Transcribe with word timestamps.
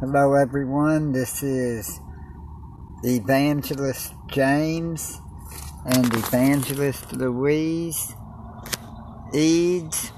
Hello, 0.00 0.34
everyone. 0.34 1.12
This 1.12 1.40
is 1.44 2.00
Evangelist 3.04 4.12
James 4.26 5.20
and 5.86 6.12
Evangelist 6.12 7.12
Louise 7.12 8.12
Eads 9.32 10.10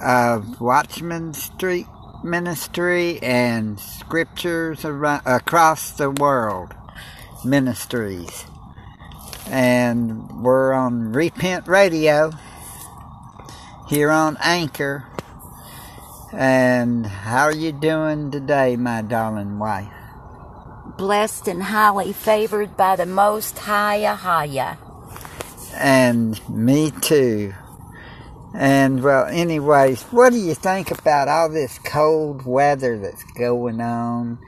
of 0.00 0.60
Watchman 0.60 1.34
Street 1.34 1.88
Ministry 2.22 3.18
and 3.22 3.80
Scriptures 3.80 4.84
Around, 4.84 5.22
Across 5.26 5.96
the 5.96 6.12
World 6.12 6.72
Ministries. 7.44 8.46
And 9.48 10.44
we're 10.44 10.72
on 10.72 11.12
Repent 11.12 11.66
Radio 11.66 12.30
here 13.88 14.12
on 14.12 14.36
Anchor 14.40 15.06
and 16.36 17.06
how 17.06 17.44
are 17.44 17.54
you 17.54 17.72
doing 17.72 18.30
today, 18.30 18.76
my 18.76 19.02
darling 19.02 19.58
wife? 19.58 19.92
Blessed 20.98 21.48
and 21.48 21.62
highly 21.62 22.12
favored 22.12 22.76
by 22.76 22.96
the 22.96 23.06
Most 23.06 23.58
High 23.58 24.00
Ahaya. 24.00 24.78
And 25.76 26.40
me 26.48 26.90
too. 26.90 27.54
And 28.54 29.02
well, 29.02 29.26
anyways, 29.26 30.02
what 30.04 30.30
do 30.30 30.38
you 30.38 30.54
think 30.54 30.90
about 30.90 31.28
all 31.28 31.48
this 31.48 31.78
cold 31.78 32.46
weather 32.46 32.98
that's 32.98 33.24
going 33.36 33.80
on? 33.80 34.38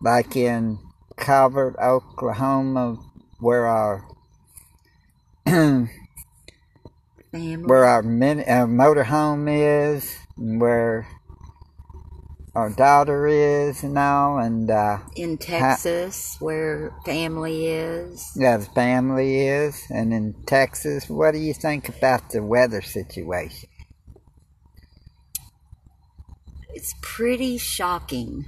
Like 0.00 0.36
in 0.36 0.78
Calvert, 1.16 1.76
Oklahoma, 1.78 2.98
where 3.40 3.66
our 3.66 4.06
where 7.30 7.84
our, 7.84 8.02
min- 8.02 8.44
our 8.46 8.66
motorhome 8.66 9.48
is, 9.48 10.16
where 10.36 11.06
our 12.54 12.70
daughter 12.70 13.26
is 13.26 13.82
and 13.82 13.98
all, 13.98 14.38
and 14.38 14.70
uh, 14.70 14.98
in 15.16 15.38
Texas, 15.38 16.34
ha- 16.34 16.44
where 16.44 16.92
family 17.04 17.66
is. 17.66 18.30
Yeah, 18.34 18.56
the 18.56 18.66
family 18.66 19.46
is, 19.46 19.80
and 19.90 20.12
in 20.12 20.34
Texas, 20.46 21.08
what 21.08 21.32
do 21.32 21.38
you 21.38 21.54
think 21.54 21.88
about 21.88 22.30
the 22.30 22.42
weather 22.42 22.82
situation? 22.82 23.68
It's 26.74 26.94
pretty 27.02 27.58
shocking. 27.58 28.44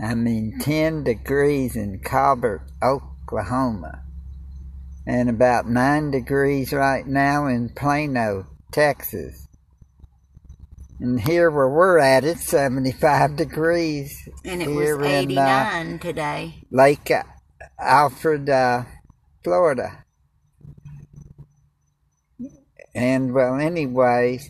I 0.00 0.14
mean, 0.14 0.58
10 0.60 1.04
degrees 1.04 1.74
in 1.74 2.00
Calvert, 2.00 2.62
Oklahoma, 2.82 4.02
and 5.06 5.30
about 5.30 5.68
9 5.68 6.10
degrees 6.10 6.72
right 6.72 7.06
now 7.06 7.46
in 7.46 7.70
Plano, 7.70 8.46
Texas. 8.70 9.45
And 10.98 11.20
here 11.20 11.50
where 11.50 11.68
we're 11.68 11.98
at, 11.98 12.24
it's 12.24 12.44
75 12.44 13.36
degrees. 13.36 14.28
And 14.44 14.62
it 14.62 14.68
was 14.68 14.98
89 14.98 15.86
in, 15.86 15.94
uh, 15.94 15.98
today. 15.98 16.54
Lake 16.70 17.10
uh, 17.10 17.24
Alfred, 17.78 18.48
uh, 18.48 18.84
Florida. 19.44 20.04
And 22.94 23.34
well, 23.34 23.56
anyway, 23.56 24.40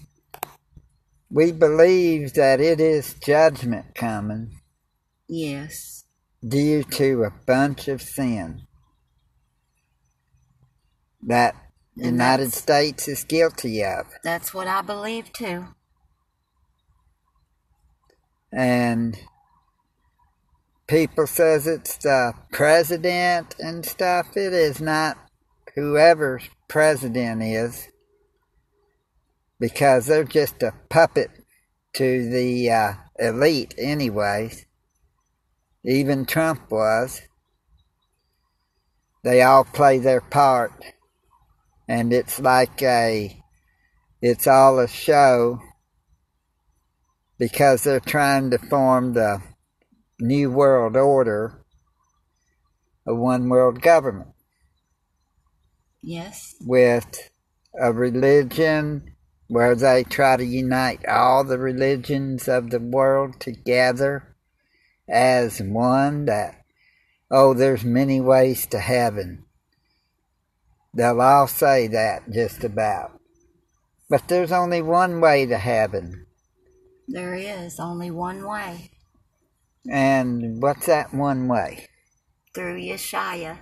we 1.29 1.51
believe 1.51 2.35
that 2.35 2.61
it 2.61 2.81
is 2.81 3.15
judgment 3.15 3.97
coming. 3.97 4.61
Yes. 5.29 6.05
Due 6.47 6.85
to 6.85 7.25
a 7.25 7.33
bunch 7.45 7.89
of 7.89 8.01
sin 8.01 8.63
that 11.27 11.57
and 11.97 12.07
United 12.07 12.53
States 12.53 13.09
is 13.09 13.25
guilty 13.25 13.83
of. 13.83 14.07
That's 14.23 14.55
what 14.55 14.69
I 14.69 14.83
believe 14.83 15.33
too 15.33 15.67
and 18.57 19.19
people 20.87 21.27
says 21.27 21.67
it's 21.67 21.99
the 21.99 22.33
president 22.53 23.55
and 23.59 23.85
stuff. 23.85 24.35
It 24.35 24.55
is 24.55 24.81
not 24.81 25.19
whoever's 25.75 26.49
president 26.67 27.43
is 27.43 27.89
because 29.61 30.07
they're 30.07 30.25
just 30.25 30.63
a 30.63 30.73
puppet 30.89 31.31
to 31.97 32.31
the 32.31 32.71
uh, 32.71 32.93
elite 33.19 33.75
anyways. 33.77 34.65
Even 35.85 36.25
Trump 36.25 36.71
was. 36.71 37.21
They 39.23 39.43
all 39.43 39.65
play 39.65 39.99
their 39.99 40.23
part. 40.23 40.73
And 41.87 42.11
it's 42.11 42.41
like 42.41 42.83
a, 42.83 43.39
it's 44.23 44.47
all 44.47 44.79
a 44.79 44.89
show 44.89 45.61
because 47.39 47.85
they're 47.85 48.01
trying 48.01 48.51
to 48.51 48.59
form 48.59 49.13
the 49.13 49.43
new 50.19 50.51
world 50.51 50.97
order, 50.97 51.65
a 53.07 53.15
one 53.15 53.49
world 53.49 53.83
government. 53.83 54.31
Yes. 56.03 56.55
With 56.61 57.31
a 57.79 57.93
religion 57.93 59.17
where 59.49 59.75
they 59.75 60.03
try 60.05 60.37
to 60.37 60.45
unite 60.45 61.07
all 61.07 61.45
the 61.45 61.59
religions 61.59 62.49
of 62.49 62.71
the 62.71 62.81
world 62.81 63.39
together 63.41 64.37
as 65.09 65.61
one 65.61 66.25
that, 66.25 66.65
oh, 67.31 67.55
there's 67.55 67.85
many 67.85 68.21
ways 68.21 68.67
to 68.67 68.79
heaven. 68.79 69.45
They'll 70.95 71.21
all 71.21 71.47
say 71.47 71.89
that 71.89 72.31
just 72.31 72.65
about. 72.65 73.21
But 74.09 74.29
there's 74.29 74.53
only 74.53 74.83
one 74.83 75.21
way 75.21 75.47
to 75.47 75.59
heaven. 75.59 76.26
There 77.09 77.35
is 77.35 77.79
only 77.79 78.11
one 78.11 78.47
way. 78.47 78.91
And 79.91 80.61
what's 80.61 80.87
that 80.87 81.15
one 81.15 81.47
way? 81.47 81.87
Through 82.55 82.81
Yeshua. 82.81 83.59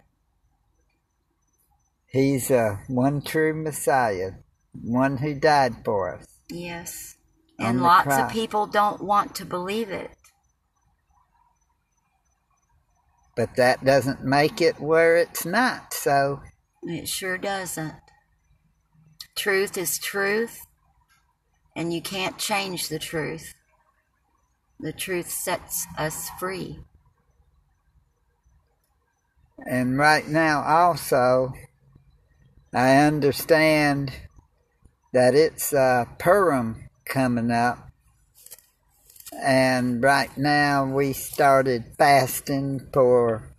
He's 2.06 2.50
a 2.50 2.80
one 2.86 3.22
true 3.22 3.52
Messiah, 3.52 4.32
one 4.72 5.18
who 5.18 5.34
died 5.34 5.84
for 5.84 6.14
us. 6.14 6.26
Yes. 6.48 7.16
And 7.58 7.82
lots 7.82 8.06
cross. 8.06 8.30
of 8.30 8.32
people 8.32 8.66
don't 8.66 9.02
want 9.02 9.34
to 9.36 9.44
believe 9.44 9.90
it. 9.90 10.10
But 13.36 13.56
that 13.56 13.84
doesn't 13.84 14.24
make 14.24 14.60
it 14.60 14.80
where 14.80 15.16
it's 15.16 15.44
not, 15.44 15.92
so. 15.92 16.40
It 16.84 17.08
sure 17.08 17.36
doesn't. 17.36 17.94
Truth 19.36 19.76
is 19.76 19.98
truth, 19.98 20.60
and 21.76 21.92
you 21.92 22.00
can't 22.00 22.38
change 22.38 22.88
the 22.88 22.98
truth. 22.98 23.54
The 24.80 24.92
truth 24.92 25.30
sets 25.30 25.86
us 25.98 26.28
free. 26.38 26.78
And 29.66 29.96
right 29.96 30.26
now, 30.26 30.62
also, 30.62 31.52
I 32.72 32.96
understand 32.96 34.12
that 35.12 35.34
it's 35.34 35.72
uh, 35.72 36.06
Purim 36.18 36.88
coming 37.04 37.50
up. 37.50 37.78
And 39.42 40.02
right 40.02 40.36
now, 40.36 40.84
we 40.86 41.12
started 41.12 41.84
fasting 41.98 42.88
for 42.92 43.54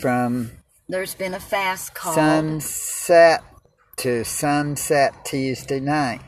from. 0.00 0.50
There's 0.88 1.14
been 1.14 1.34
a 1.34 1.40
fast 1.40 1.94
called 1.94 2.14
sunset 2.14 3.42
to 3.96 4.24
sunset 4.24 5.24
Tuesday 5.24 5.80
night 5.80 6.20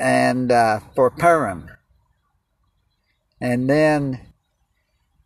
and 0.00 0.50
uh, 0.50 0.80
for 0.96 1.10
Purim. 1.10 1.70
And 3.40 3.68
then 3.68 4.20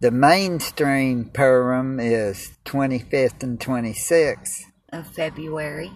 the 0.01 0.11
mainstream 0.11 1.31
Purim 1.33 1.99
is 2.01 2.53
25th 2.65 3.43
and 3.43 3.59
26th 3.59 4.65
of 4.93 5.07
February. 5.07 5.91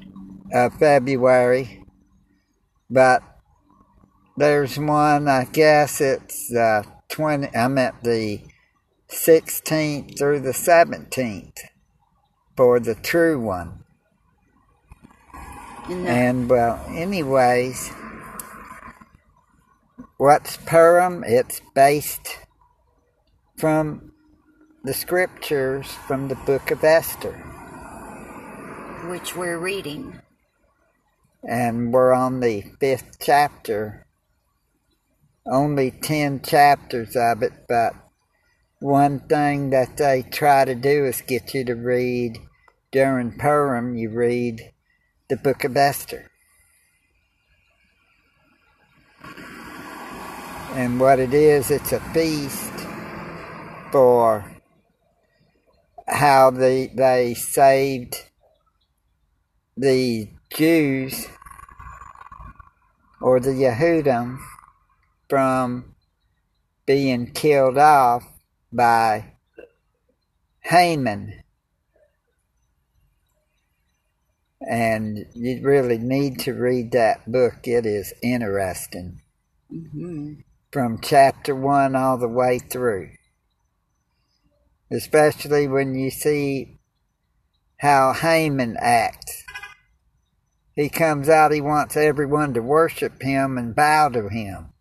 Of 0.53 0.75
February. 0.75 1.85
But 2.89 3.23
there's 4.37 4.79
one, 4.79 5.29
I 5.29 5.45
guess 5.45 6.01
it's 6.01 6.55
uh, 6.55 6.85
20, 7.09 7.55
I'm 7.55 7.77
at 7.77 8.03
the 8.03 8.41
16th 9.11 10.19
through 10.19 10.41
the 10.41 10.53
17th 10.53 11.59
for 12.57 12.81
the 12.81 12.95
true 12.95 13.41
one. 13.41 13.85
And 15.89 16.51
well, 16.51 16.85
anyways, 16.89 17.91
What's 20.19 20.57
Purim? 20.57 21.23
It's 21.25 21.61
based 21.77 22.39
from 23.57 24.11
the 24.83 24.93
scriptures 24.93 25.87
from 25.93 26.27
the 26.27 26.35
book 26.35 26.73
of 26.73 26.83
Esther. 26.83 27.35
Which 29.09 29.37
we're 29.37 29.61
reading. 29.61 30.21
And 31.49 31.93
we're 31.93 32.13
on 32.13 32.41
the 32.41 32.65
fifth 32.81 33.19
chapter. 33.21 34.09
Only 35.47 35.93
ten 35.93 36.43
chapters 36.43 37.15
of 37.15 37.45
it, 37.45 37.53
but 37.69 37.95
one 38.81 39.21
thing 39.21 39.71
that 39.71 39.99
they 39.99 40.23
try 40.23 40.65
to 40.65 40.75
do 40.75 41.05
is 41.05 41.23
get 41.23 41.55
you 41.55 41.65
to 41.65 41.77
read 41.77 42.39
during 42.91 43.39
Purim, 43.39 43.97
you 43.97 44.11
read 44.11 44.73
the 45.29 45.37
book 45.37 45.63
of 45.63 45.77
Esther. 45.77 46.28
And 50.73 51.01
what 51.01 51.19
it 51.19 51.33
is, 51.33 51.71
it's 51.71 51.93
a 51.93 52.01
feast 52.13 52.73
for 53.91 54.45
how 56.07 56.51
they, 56.51 56.89
they 56.89 57.35
saved 57.35 58.25
the 59.77 60.29
Jews 60.55 61.27
or 63.21 63.41
the 63.41 63.51
Yehudim 63.51 64.39
from 65.29 65.95
being 66.87 67.33
killed 67.33 67.79
off 67.79 68.25
by 68.73 69.33
Haman. 70.61 71.43
And 74.61 75.27
you 75.35 75.61
really 75.63 75.99
need 75.99 76.41
to 76.41 76.53
read 76.53 76.93
that 76.93 77.31
book. 77.31 77.67
It 77.67 77.87
is 77.87 78.13
interesting. 78.23 79.23
Mm-hmm. 79.73 80.41
From 80.79 81.01
chapter 81.01 81.57
one 81.57 81.97
all 81.97 82.19
the 82.19 82.29
way 82.29 82.61
through. 82.61 83.11
Especially 84.93 85.67
when 85.67 85.97
you 85.97 86.09
see 86.09 86.79
how 87.79 88.13
Haman 88.13 88.77
acts. 88.79 89.43
He 90.77 90.89
comes 90.89 91.29
out, 91.29 91.51
he 91.51 91.61
wants 91.61 91.97
everyone 91.97 92.55
to 92.55 92.63
worship 92.63 93.21
him 93.21 93.59
and 93.59 93.75
bow 93.75 94.11
to 94.11 94.29
him. 94.29 94.73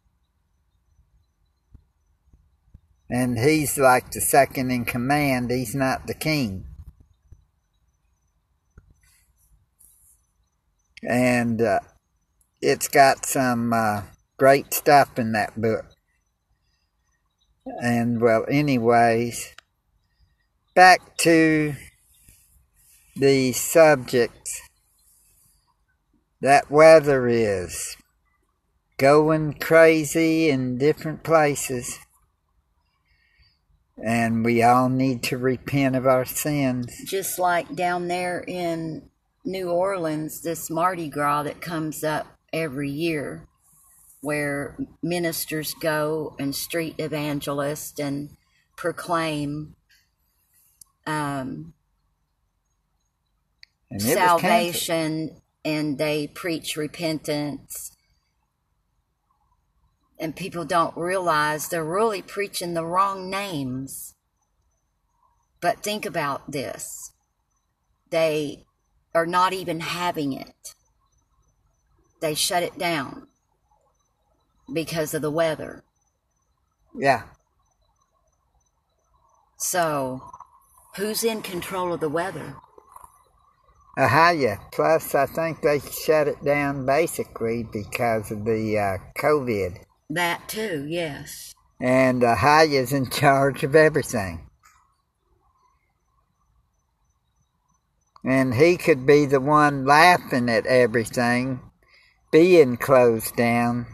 And 3.10 3.40
he's 3.40 3.80
like 3.80 4.12
the 4.12 4.22
second 4.22 4.70
in 4.70 4.86
command, 4.86 5.50
he's 5.50 5.74
not 5.74 6.06
the 6.06 6.14
king. 6.14 6.68
And 11.02 11.60
uh, 11.60 11.80
it's 12.62 12.88
got 12.88 13.26
some 13.26 13.74
uh, 13.74 14.04
great 14.38 14.74
stuff 14.74 15.18
in 15.18 15.32
that 15.34 15.60
book. 15.60 15.86
And 17.66 18.22
well, 18.22 18.46
anyways, 18.50 19.54
back 20.74 21.18
to 21.18 21.76
the 23.16 23.52
subject 23.52 24.62
that 26.42 26.70
weather 26.70 27.28
is 27.28 27.98
going 28.98 29.54
crazy 29.54 30.50
in 30.50 30.78
different 30.78 31.24
places. 31.24 32.00
And 34.04 34.46
we 34.46 34.62
all 34.62 34.90
need 34.90 35.24
to 35.24 35.38
repent 35.38 35.96
of 35.96 36.06
our 36.06 36.26
sins. 36.26 36.94
Just 37.06 37.40
like 37.40 37.76
down 37.76 38.08
there 38.08 38.44
in 38.48 39.10
New 39.44 39.72
Orleans, 39.72 40.42
this 40.42 40.70
Mardi 40.70 41.10
Gras 41.10 41.44
that 41.44 41.62
comes 41.62 42.04
up 42.04 42.28
every 42.54 42.92
year, 42.92 43.47
where 44.28 44.76
ministers 45.02 45.74
go 45.76 46.36
and 46.38 46.54
street 46.54 46.96
evangelists 46.98 47.98
and 47.98 48.30
proclaim 48.76 49.74
um, 51.06 51.74
And 53.90 54.02
it 54.02 54.06
was 54.06 54.16
canceled. 54.16 54.42
salvation 54.42 55.42
and 55.64 55.98
they 55.98 56.28
preach 56.28 56.76
repentance. 56.76 57.96
And 60.20 60.36
people 60.36 60.66
don't 60.66 60.98
realize 60.98 61.70
they're 61.70 61.86
really 61.86 62.22
preaching 62.22 62.74
the 62.74 62.86
wrong 62.86 63.30
names. 63.30 64.16
But 65.62 65.84
think 65.84 66.06
about 66.06 66.52
this 66.52 67.14
they 68.10 68.66
are 69.16 69.26
not 69.26 69.54
even 69.54 69.80
having 69.80 70.34
it, 70.34 70.76
they 72.20 72.34
shut 72.34 72.62
it 72.62 72.78
down 72.78 73.28
because 74.72 75.14
of 75.14 75.22
the 75.22 75.32
weather. 75.32 75.84
Yeah. 76.96 77.24
So, 79.58 80.22
who's 80.96 81.24
in 81.24 81.42
control 81.42 81.94
of 81.94 82.00
the 82.00 82.10
weather? 82.10 82.56
Ahaya. 83.98 84.60
Plus, 84.72 85.16
I 85.16 85.26
think 85.26 85.62
they 85.62 85.80
shut 85.80 86.28
it 86.28 86.44
down 86.44 86.86
basically 86.86 87.64
because 87.64 88.32
of 88.32 88.46
the 88.46 88.78
uh, 88.78 88.98
COVID. 89.20 89.80
That 90.10 90.48
too, 90.48 90.86
yes. 90.88 91.54
And 91.82 92.22
Ahaya's 92.22 92.94
in 92.94 93.10
charge 93.10 93.64
of 93.64 93.76
everything. 93.76 94.48
And 98.24 98.54
he 98.54 98.78
could 98.78 99.06
be 99.06 99.26
the 99.26 99.40
one 99.40 99.86
laughing 99.86 100.50
at 100.50 100.66
everything 100.66 101.62
being 102.32 102.78
closed 102.78 103.36
down 103.36 103.88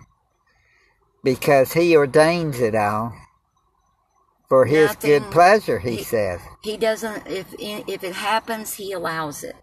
because 1.23 1.73
he 1.73 1.95
ordains 1.95 2.59
it 2.59 2.75
all 2.75 3.13
for 4.49 4.65
his 4.65 4.95
good 4.97 5.23
pleasure, 5.31 5.79
he, 5.79 5.97
he- 5.97 6.03
says. 6.03 6.41
He 6.61 6.77
doesn't. 6.77 7.27
If 7.27 7.47
if 7.59 8.03
it 8.03 8.13
happens, 8.13 8.73
he 8.75 8.91
allows 8.93 9.43
it, 9.43 9.55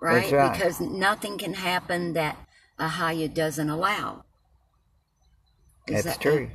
right? 0.00 0.30
Right. 0.30 0.52
Because 0.52 0.80
nothing 0.80 1.38
can 1.38 1.54
happen 1.54 2.14
that 2.14 2.36
Ahaya 2.78 3.32
doesn't 3.32 3.68
allow. 3.68 4.24
Is 5.86 6.04
That's 6.04 6.16
that- 6.16 6.22
true. 6.22 6.50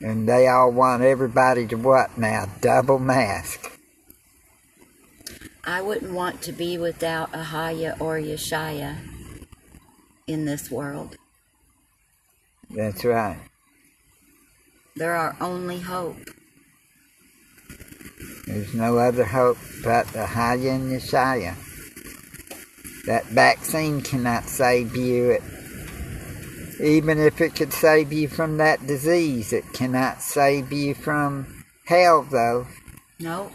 And 0.00 0.28
they 0.28 0.46
all 0.46 0.70
want 0.70 1.02
everybody 1.02 1.66
to 1.68 1.76
what 1.76 2.16
now? 2.16 2.46
Double 2.60 2.98
mask. 2.98 3.77
I 5.68 5.82
wouldn't 5.82 6.14
want 6.14 6.40
to 6.44 6.52
be 6.52 6.78
without 6.78 7.30
Ahaya 7.32 8.00
or 8.00 8.18
Yeshaya 8.18 8.96
in 10.26 10.46
this 10.46 10.70
world. 10.70 11.18
That's 12.70 13.04
right. 13.04 13.36
They're 14.96 15.14
our 15.14 15.36
only 15.42 15.80
hope. 15.80 16.16
There's 18.46 18.72
no 18.72 18.96
other 18.96 19.26
hope 19.26 19.58
but 19.84 20.06
Ahaya 20.06 20.74
and 20.74 20.90
Yeshaya. 20.90 21.54
That 23.04 23.26
vaccine 23.26 24.00
cannot 24.00 24.44
save 24.44 24.96
you. 24.96 25.32
It, 25.32 25.42
even 26.80 27.18
if 27.18 27.42
it 27.42 27.54
could 27.54 27.74
save 27.74 28.10
you 28.10 28.28
from 28.28 28.56
that 28.56 28.86
disease, 28.86 29.52
it 29.52 29.70
cannot 29.74 30.22
save 30.22 30.72
you 30.72 30.94
from 30.94 31.62
hell, 31.84 32.22
though. 32.22 32.66
No. 33.18 33.52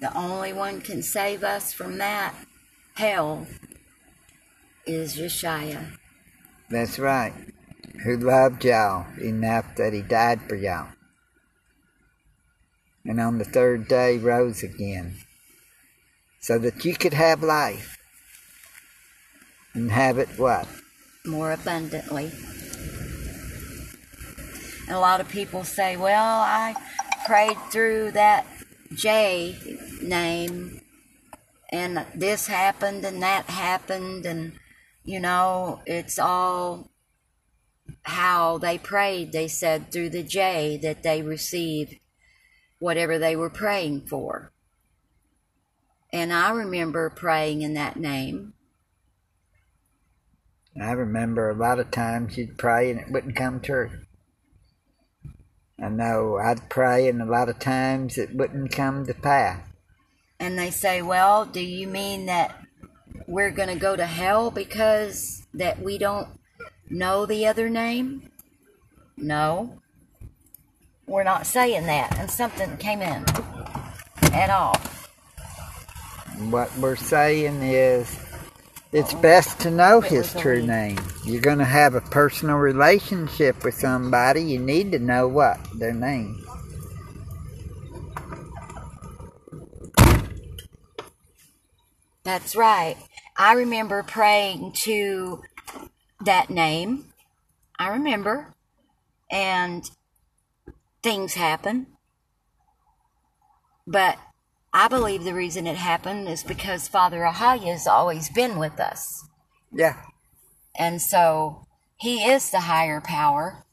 The 0.00 0.16
only 0.16 0.52
one 0.52 0.80
can 0.80 1.02
save 1.02 1.42
us 1.42 1.72
from 1.72 1.98
that 1.98 2.34
hell 2.94 3.46
is 4.86 5.16
Yeshaya. 5.16 5.98
That's 6.70 6.98
right. 6.98 7.32
Who 8.04 8.16
loved 8.16 8.64
y'all 8.64 9.06
enough 9.20 9.76
that 9.76 9.92
he 9.92 10.02
died 10.02 10.42
for 10.48 10.54
y'all. 10.54 10.88
And 13.04 13.20
on 13.20 13.38
the 13.38 13.44
third 13.44 13.88
day 13.88 14.18
rose 14.18 14.62
again. 14.62 15.18
So 16.40 16.58
that 16.58 16.84
you 16.84 16.94
could 16.94 17.14
have 17.14 17.42
life. 17.42 17.98
And 19.74 19.90
have 19.90 20.18
it 20.18 20.28
what? 20.38 20.68
more 21.28 21.52
abundantly. 21.52 22.30
And 24.86 24.96
a 24.96 25.00
lot 25.00 25.20
of 25.20 25.28
people 25.28 25.64
say, 25.64 25.96
well, 25.96 26.40
I 26.40 26.74
prayed 27.26 27.58
through 27.70 28.12
that 28.12 28.46
J 28.94 29.56
name 30.02 30.80
and 31.70 32.06
this 32.14 32.46
happened 32.46 33.04
and 33.04 33.22
that 33.22 33.46
happened 33.46 34.26
and 34.26 34.52
you 35.04 35.20
know, 35.20 35.80
it's 35.86 36.18
all 36.18 36.90
how 38.02 38.58
they 38.58 38.76
prayed. 38.76 39.32
They 39.32 39.48
said 39.48 39.90
through 39.90 40.10
the 40.10 40.22
J 40.22 40.78
that 40.82 41.02
they 41.02 41.22
received 41.22 41.96
whatever 42.78 43.18
they 43.18 43.34
were 43.34 43.50
praying 43.50 44.06
for. 44.06 44.52
And 46.12 46.32
I 46.32 46.50
remember 46.50 47.08
praying 47.10 47.62
in 47.62 47.74
that 47.74 47.96
name. 47.96 48.54
I 50.80 50.92
remember 50.92 51.50
a 51.50 51.56
lot 51.56 51.80
of 51.80 51.90
times 51.90 52.36
you'd 52.36 52.58
pray 52.58 52.90
and 52.90 53.00
it 53.00 53.10
wouldn't 53.10 53.34
come 53.34 53.60
true. 53.60 53.90
I 55.80 55.88
know 55.88 56.38
I'd 56.38 56.68
pray 56.68 57.08
and 57.08 57.22
a 57.22 57.24
lot 57.24 57.48
of 57.48 57.58
times 57.58 58.18
it 58.18 58.34
wouldn't 58.34 58.72
come 58.72 59.06
to 59.06 59.14
pass. 59.14 59.60
and 60.40 60.58
they 60.58 60.70
say, 60.70 61.02
"Well, 61.02 61.44
do 61.46 61.60
you 61.60 61.86
mean 61.88 62.26
that 62.26 62.54
we're 63.26 63.50
going 63.50 63.68
to 63.68 63.74
go 63.74 63.96
to 63.96 64.06
hell 64.06 64.50
because 64.50 65.46
that 65.54 65.82
we 65.82 65.98
don't 65.98 66.28
know 66.88 67.26
the 67.26 67.46
other 67.46 67.68
name?" 67.68 68.30
No. 69.16 69.80
We're 71.06 71.24
not 71.24 71.46
saying 71.46 71.86
that. 71.86 72.18
And 72.18 72.30
something 72.30 72.76
came 72.76 73.02
in 73.02 73.24
at 74.32 74.50
all. 74.50 74.76
What 76.50 76.70
we're 76.78 76.96
saying 76.96 77.62
is 77.62 78.06
it's 78.92 79.14
best 79.14 79.60
to 79.60 79.70
know 79.70 80.00
his 80.00 80.32
true 80.34 80.64
name. 80.64 80.98
You're 81.24 81.42
going 81.42 81.58
to 81.58 81.64
have 81.64 81.94
a 81.94 82.00
personal 82.00 82.56
relationship 82.56 83.64
with 83.64 83.74
somebody, 83.74 84.42
you 84.42 84.58
need 84.58 84.92
to 84.92 84.98
know 84.98 85.28
what? 85.28 85.58
Their 85.78 85.92
name. 85.92 86.44
That's 92.24 92.54
right. 92.54 92.96
I 93.38 93.54
remember 93.54 94.02
praying 94.02 94.72
to 94.84 95.42
that 96.24 96.50
name. 96.50 97.06
I 97.78 97.88
remember. 97.88 98.54
And 99.30 99.88
things 101.02 101.34
happen. 101.34 101.86
But 103.86 104.18
I 104.72 104.88
believe 104.88 105.24
the 105.24 105.34
reason 105.34 105.66
it 105.66 105.76
happened 105.76 106.28
is 106.28 106.42
because 106.42 106.88
Father 106.88 107.20
Ahaya 107.20 107.72
has 107.72 107.86
always 107.86 108.28
been 108.28 108.58
with 108.58 108.78
us. 108.78 109.24
Yeah. 109.72 109.96
And 110.78 111.00
so 111.00 111.66
he 111.96 112.24
is 112.24 112.50
the 112.50 112.60
higher 112.60 113.00
power. 113.00 113.64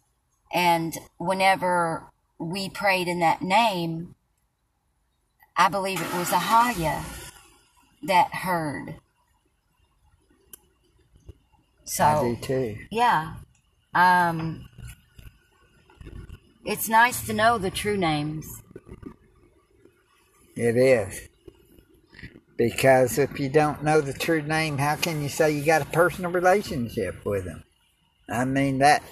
And 0.54 0.98
whenever 1.18 2.06
we 2.40 2.70
prayed 2.70 3.08
in 3.08 3.20
that 3.20 3.42
name, 3.42 4.16
I 5.58 5.70
believe 5.70 6.02
it 6.02 6.14
was 6.14 6.30
Ahaya 6.30 7.04
that 8.04 8.34
heard. 8.34 8.96
So 11.84 12.04
I 12.04 12.22
do 12.22 12.36
too. 12.42 12.78
yeah. 12.90 13.36
Um 13.94 14.66
it's 16.66 16.90
nice 16.90 17.26
to 17.28 17.34
know 17.34 17.58
the 17.58 17.70
true 17.70 17.96
names. 17.96 18.64
It 20.56 20.78
is. 20.78 21.28
Because 22.58 23.18
if 23.18 23.40
you 23.40 23.50
don't 23.50 23.84
know 23.84 24.00
the 24.00 24.14
true 24.14 24.42
name, 24.42 24.78
how 24.78 24.96
can 24.96 25.22
you 25.22 25.28
say 25.28 25.52
you 25.52 25.66
got 25.66 25.82
a 25.82 25.86
personal 25.86 26.32
relationship 26.32 27.26
with 27.26 27.44
them? 27.44 27.64
I 28.30 28.46
mean, 28.46 28.80
that 28.80 29.04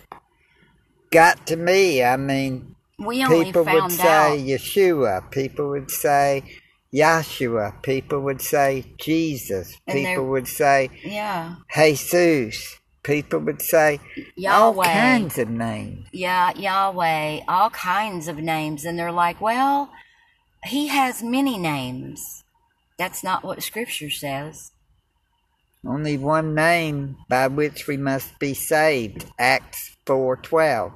got 1.12 1.45
to 1.47 1.57
me. 1.57 2.03
I 2.03 2.15
mean, 2.15 2.75
people 2.97 3.65
would 3.65 3.91
say 3.91 4.07
out 4.07 4.38
Yeshua. 4.39 5.29
People 5.29 5.69
would 5.71 5.91
say 5.91 6.43
Yahshua. 6.93 7.83
People 7.83 8.21
would 8.21 8.41
say 8.41 8.85
Jesus. 8.97 9.75
And 9.88 9.97
People 9.97 10.27
would 10.29 10.47
say 10.47 10.89
yeah, 11.03 11.55
Jesus. 11.75 12.79
People 13.03 13.39
would 13.41 13.62
say 13.62 14.00
all 14.47 14.81
kinds 14.81 15.38
of 15.38 15.50
names. 15.50 16.07
Yeah, 16.13 16.53
Yahweh, 16.55 17.41
all 17.50 17.69
kinds 17.71 18.29
of 18.29 18.38
names. 18.38 18.85
And 18.85 18.97
they're 18.97 19.12
like, 19.12 19.41
well, 19.41 19.91
he 20.65 20.88
has 20.88 21.24
many 21.24 21.58
names. 21.58 22.43
That's 22.98 23.24
not 23.24 23.43
what 23.43 23.63
scripture 23.63 24.10
says. 24.10 24.72
Only 25.86 26.17
one 26.17 26.55
name 26.55 27.17
by 27.27 27.48
which 27.48 27.88
we 27.88 27.98
must 27.98 28.39
be 28.39 28.53
saved. 28.53 29.25
Acts 29.38 29.98
four 30.05 30.38
twelve. 30.38 30.93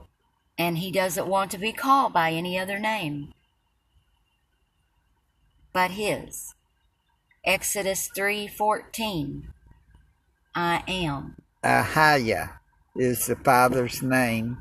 And 0.58 0.78
he 0.78 0.92
doesn't 0.92 1.28
want 1.28 1.52
to 1.52 1.58
be 1.58 1.74
called 1.74 2.14
by 2.14 2.32
any 2.32 2.58
other 2.58 2.80
name 2.80 3.34
but 5.78 5.92
his. 5.92 6.56
Exodus 7.46 8.10
3:14. 8.18 9.54
I 10.56 10.82
am. 10.88 11.36
Ahaya 11.64 12.58
is 12.96 13.28
the 13.28 13.36
father's 13.36 14.02
name, 14.02 14.58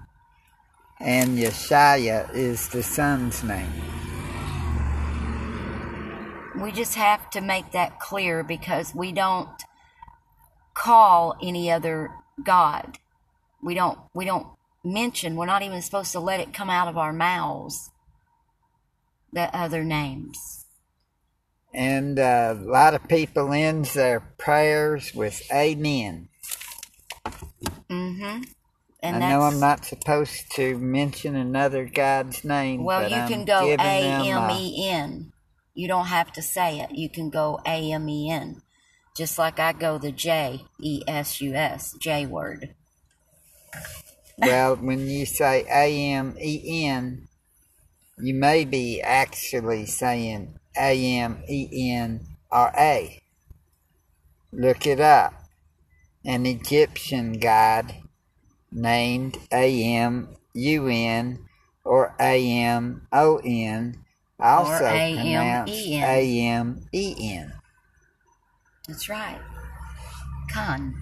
and 1.01 1.39
Yeshaya 1.39 2.29
is 2.35 2.69
the 2.69 2.83
son's 2.83 3.43
name. 3.43 3.73
We 6.61 6.73
just 6.73 6.95
have 6.95 7.29
to 7.31 7.41
make 7.41 7.73
that 7.73 8.01
clear 8.01 8.43
because 8.43 8.95
we 8.95 9.13
don't 9.13 9.63
call 10.75 11.37
any 11.43 11.71
other 11.71 12.11
god. 12.45 12.99
We 13.63 13.75
don't 13.75 13.99
we 14.15 14.25
don't 14.25 14.47
mention, 14.85 15.37
we're 15.37 15.47
not 15.47 15.63
even 15.63 15.83
supposed 15.83 16.13
to 16.13 16.21
let 16.21 16.41
it 16.41 16.55
come 16.55 16.71
out 16.71 16.89
of 16.89 16.97
our 16.97 17.13
mouths. 17.13 17.91
The 19.33 19.55
other 19.55 19.85
names. 19.85 20.65
And 21.75 22.19
uh, 22.19 22.55
a 22.57 22.65
lot 22.65 22.95
of 22.95 23.07
people 23.07 23.53
ends 23.53 23.93
their 23.93 24.21
prayers 24.21 25.15
with 25.15 25.43
Amen. 25.53 26.29
mm-hmm 27.91 28.43
And 29.03 29.23
I 29.23 29.31
know 29.31 29.43
I'm 29.43 29.61
not 29.61 29.85
supposed 29.85 30.53
to 30.53 30.79
mention 30.79 31.37
another 31.37 31.85
God's 31.85 32.45
name. 32.45 32.83
Well, 32.83 33.09
you 33.11 33.17
I'm 33.17 33.29
can 33.29 33.45
go 33.45 33.77
A 33.79 34.03
M 34.05 34.51
E 34.51 34.89
N. 34.89 35.33
You 35.77 35.89
don't 35.89 36.07
have 36.07 36.33
to 36.33 36.43
say 36.43 36.81
it. 36.81 36.93
You 36.93 37.11
can 37.11 37.29
go 37.29 37.61
A 37.67 37.93
M 37.93 38.09
E 38.09 38.31
N. 38.31 38.63
Just 39.15 39.39
like 39.39 39.61
I 39.61 39.75
go 39.75 39.99
the 39.99 40.11
J 40.11 40.65
E 40.81 41.03
S 41.07 41.43
U 41.43 41.55
S, 41.55 41.95
J 42.01 42.25
word. 42.25 42.75
well, 44.39 44.77
when 44.77 45.07
you 45.07 45.27
say 45.27 45.67
A 45.71 46.15
M 46.15 46.35
E 46.41 46.87
N, 46.87 47.29
you 48.19 48.33
may 48.33 48.65
be 48.65 49.03
actually 49.03 49.85
saying 49.85 50.59
A 50.75 51.19
M 51.19 51.43
E 51.47 51.93
N 51.93 52.27
or 52.51 52.73
A. 52.79 53.23
Look 54.53 54.87
it 54.87 55.01
up. 55.01 55.35
An 56.25 56.47
Egyptian 56.47 57.35
god 57.35 57.95
named 58.73 59.37
A 59.53 59.95
M 59.95 60.37
U 60.55 60.89
N 60.89 61.45
or 61.85 62.15
A 62.19 62.51
M 62.63 63.07
O 63.13 63.43
N, 63.45 64.06
also 64.39 64.79
pronounced 64.79 65.73
A-M-E-N. 65.73 66.05
A 66.05 66.41
M 66.41 66.89
E 66.93 67.15
N. 67.19 67.53
That's 68.87 69.09
right. 69.09 69.41
Khan. 70.53 70.95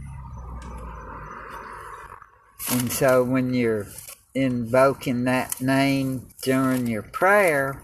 And 2.71 2.91
so 2.91 3.23
when 3.23 3.53
you're 3.53 3.87
invoking 4.35 5.25
that 5.25 5.61
name 5.61 6.29
during 6.43 6.87
your 6.87 7.03
prayer, 7.03 7.83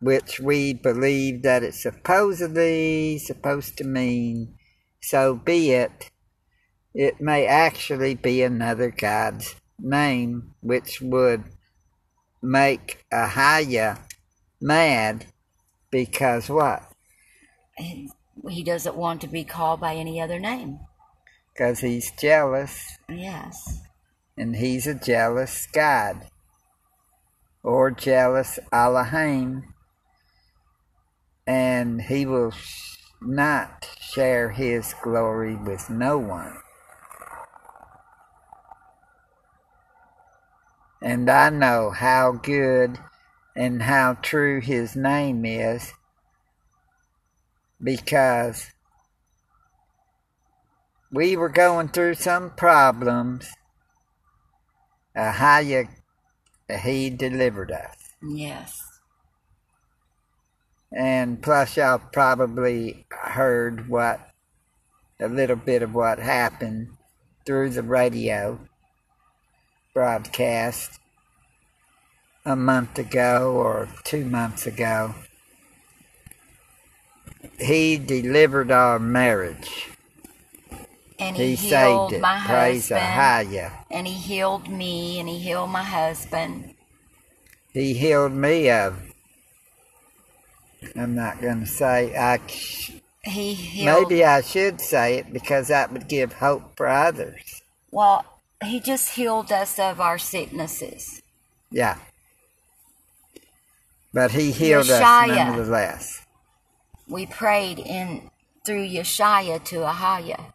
which 0.00 0.40
we 0.40 0.72
believe 0.72 1.42
that 1.42 1.62
it's 1.62 1.82
supposedly 1.82 3.18
supposed 3.18 3.76
to 3.78 3.84
mean, 3.84 4.54
so 5.00 5.34
be 5.34 5.72
it, 5.72 6.10
it 6.94 7.20
may 7.20 7.46
actually 7.46 8.14
be 8.14 8.42
another 8.42 8.90
God's 8.90 9.54
name, 9.78 10.54
which 10.60 11.00
would 11.00 11.44
make 12.42 13.04
Ahaya 13.12 13.98
mad 14.60 15.26
because 15.90 16.48
what? 16.48 16.82
He 17.76 18.62
doesn't 18.64 18.96
want 18.96 19.20
to 19.22 19.26
be 19.28 19.44
called 19.44 19.80
by 19.80 19.94
any 19.94 20.20
other 20.20 20.38
name. 20.38 20.80
Because 21.52 21.80
he's 21.80 22.10
jealous 22.12 22.96
Yes. 23.08 23.80
and 24.36 24.56
he's 24.56 24.86
a 24.86 24.94
jealous 24.94 25.66
God 25.72 26.26
or 27.64 27.90
jealous 27.90 28.58
Elohim, 28.72 29.74
and 31.46 32.00
he 32.02 32.24
will 32.24 32.52
sh- 32.52 32.96
not 33.20 33.88
share 34.00 34.50
his 34.50 34.94
glory 35.02 35.56
with 35.56 35.90
no 35.90 36.16
one. 36.18 36.56
And 41.00 41.30
I 41.30 41.50
know 41.50 41.90
how 41.90 42.32
good 42.32 42.98
and 43.54 43.82
how 43.82 44.14
true 44.14 44.60
his 44.60 44.96
name 44.96 45.44
is 45.44 45.92
because 47.82 48.66
we 51.10 51.36
were 51.36 51.48
going 51.48 51.88
through 51.88 52.14
some 52.14 52.50
problems. 52.50 53.48
Uh, 55.14 55.32
how 55.32 55.58
you, 55.58 55.88
he 56.82 57.10
delivered 57.10 57.72
us. 57.72 57.96
Yes. 58.22 58.80
And 60.92 61.42
plus, 61.42 61.76
y'all 61.76 62.00
probably 62.12 63.06
heard 63.10 63.88
what 63.88 64.20
a 65.20 65.28
little 65.28 65.56
bit 65.56 65.82
of 65.82 65.94
what 65.94 66.18
happened 66.18 66.88
through 67.44 67.70
the 67.70 67.82
radio 67.82 68.60
broadcast 69.94 70.98
a 72.44 72.56
month 72.56 72.98
ago 72.98 73.52
or 73.54 73.88
two 74.04 74.24
months 74.24 74.66
ago. 74.66 75.14
He 77.58 77.98
delivered 77.98 78.70
our 78.70 78.98
marriage. 78.98 79.88
And 81.18 81.36
he, 81.36 81.54
He 81.56 81.56
healed 81.56 82.10
saved 82.10 82.12
it. 82.14 82.20
my 82.22 82.38
Praise 82.38 82.88
husband. 82.90 83.02
And 83.90 84.06
he 84.06 84.14
healed 84.14 84.68
me 84.68 85.18
and 85.20 85.28
he 85.28 85.38
healed 85.38 85.70
my 85.70 85.82
husband. 85.82 86.74
He 87.72 87.94
healed 87.94 88.32
me 88.32 88.70
of. 88.70 89.00
I'm 90.96 91.14
not 91.14 91.40
going 91.40 91.60
to 91.60 91.66
say. 91.66 92.16
I 92.16 92.38
He 93.24 93.54
healed 93.54 94.10
maybe 94.10 94.24
I 94.24 94.40
should 94.42 94.80
say 94.80 95.16
it 95.18 95.32
because 95.32 95.68
that 95.68 95.92
would 95.92 96.08
give 96.08 96.34
hope 96.34 96.76
for 96.76 96.86
others. 96.88 97.62
well, 97.90 98.37
he 98.64 98.80
just 98.80 99.10
healed 99.10 99.52
us 99.52 99.78
of 99.78 100.00
our 100.00 100.18
sicknesses. 100.18 101.22
Yeah. 101.70 101.98
But 104.12 104.32
he 104.32 104.50
healed 104.52 104.90
us 104.90 105.00
Yeshaya. 105.00 105.36
nonetheless. 105.48 106.26
We 107.06 107.26
prayed 107.26 107.78
in 107.78 108.30
through 108.64 108.88
Yeshaya 108.88 109.62
to 109.64 109.76
Ahaya. 109.76 110.52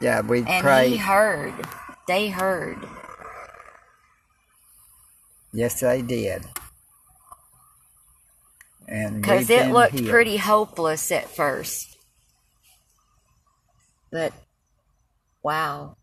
Yeah, 0.00 0.20
we 0.22 0.42
prayed. 0.42 0.64
And 0.64 0.92
he 0.92 0.96
heard. 0.98 1.54
They 2.08 2.28
heard. 2.28 2.78
Yes, 5.52 5.80
they 5.80 6.02
did. 6.02 6.44
And 8.88 9.22
Because 9.22 9.48
it 9.50 9.70
looked 9.70 9.94
healed. 9.94 10.10
pretty 10.10 10.36
hopeless 10.36 11.10
at 11.12 11.30
first. 11.30 11.96
But, 14.10 14.32
wow. 15.44 15.96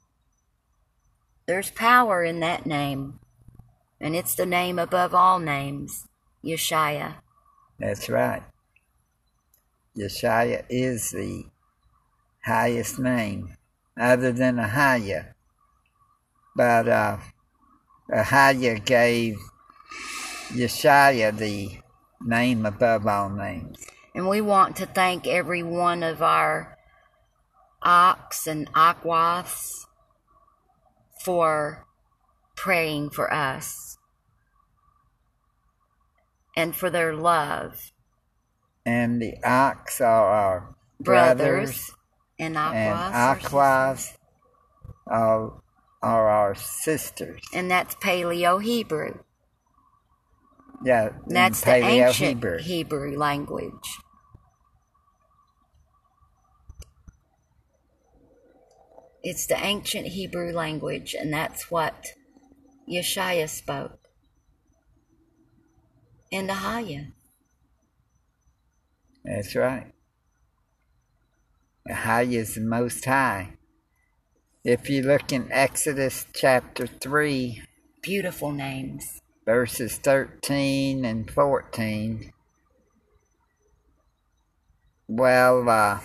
There's 1.48 1.72
power 1.72 2.24
in 2.24 2.40
that 2.40 2.66
name. 2.66 3.20
And 4.00 4.16
it's 4.16 4.36
the 4.36 4.46
name 4.46 4.80
above 4.80 5.14
all 5.14 5.40
names 5.40 6.08
Yeshua. 6.44 7.16
That's 7.78 8.10
right. 8.10 8.44
Yeshua 9.98 10.64
is 10.70 11.12
the 11.12 11.46
highest 12.46 13.00
name, 13.00 13.58
other 14.00 14.32
than 14.32 14.56
Ahaya. 14.56 15.34
But 16.56 16.88
uh, 16.88 17.18
Ahaya 18.10 18.84
gave 18.84 19.38
Yeshua 20.50 21.38
the 21.38 21.80
name 22.26 22.66
above 22.66 23.06
all 23.06 23.30
names. 23.30 23.86
And 24.16 24.28
we 24.28 24.42
want 24.42 24.76
to 24.78 24.86
thank 24.86 25.28
every 25.28 25.64
one 25.64 26.04
of 26.04 26.22
our 26.22 26.78
ox 27.84 28.48
and 28.48 28.70
aquas 28.76 29.86
for 31.24 31.86
praying 32.56 33.10
for 33.10 33.32
us 33.34 33.98
and 36.56 36.76
for 36.76 36.90
their 36.90 37.14
love. 37.14 37.92
And 38.86 39.22
the 39.22 39.36
ox 39.44 40.02
are 40.02 40.28
our 40.28 40.76
Brothers, 41.00 41.38
brothers, 41.40 41.92
and 42.40 42.58
aquas. 42.58 44.18
are 45.08 45.62
are, 46.02 46.30
our 46.30 46.56
sisters. 46.56 47.42
And 47.54 47.70
that's 47.70 47.96
Paleo 47.96 48.62
Hebrew. 48.62 49.20
Yeah, 50.84 51.10
That's 51.28 51.62
the 51.62 51.76
ancient 51.76 52.28
Hebrew. 52.28 52.58
Hebrew 52.60 53.18
language. 53.18 54.00
It's 59.24 59.46
the 59.46 59.58
ancient 59.64 60.08
Hebrew 60.08 60.52
language, 60.52 61.16
and 61.18 61.32
that's 61.32 61.70
what 61.70 62.08
Yeshua 62.90 63.48
spoke. 63.48 64.00
And 66.32 66.50
Ahaya. 66.50 67.12
That's 69.24 69.56
right. 69.56 69.94
Ahaya 71.88 72.34
is 72.34 72.56
the 72.56 72.62
Most 72.62 73.06
High. 73.06 73.54
If 74.64 74.90
you 74.90 75.02
look 75.04 75.32
in 75.32 75.52
Exodus 75.52 76.26
chapter 76.34 76.88
3, 76.88 77.64
Beautiful 78.02 78.52
names. 78.52 79.22
verses 79.46 79.98
13 79.98 81.06
and 81.06 81.30
14, 81.30 82.32
well, 85.08 85.70
uh, 85.70 86.00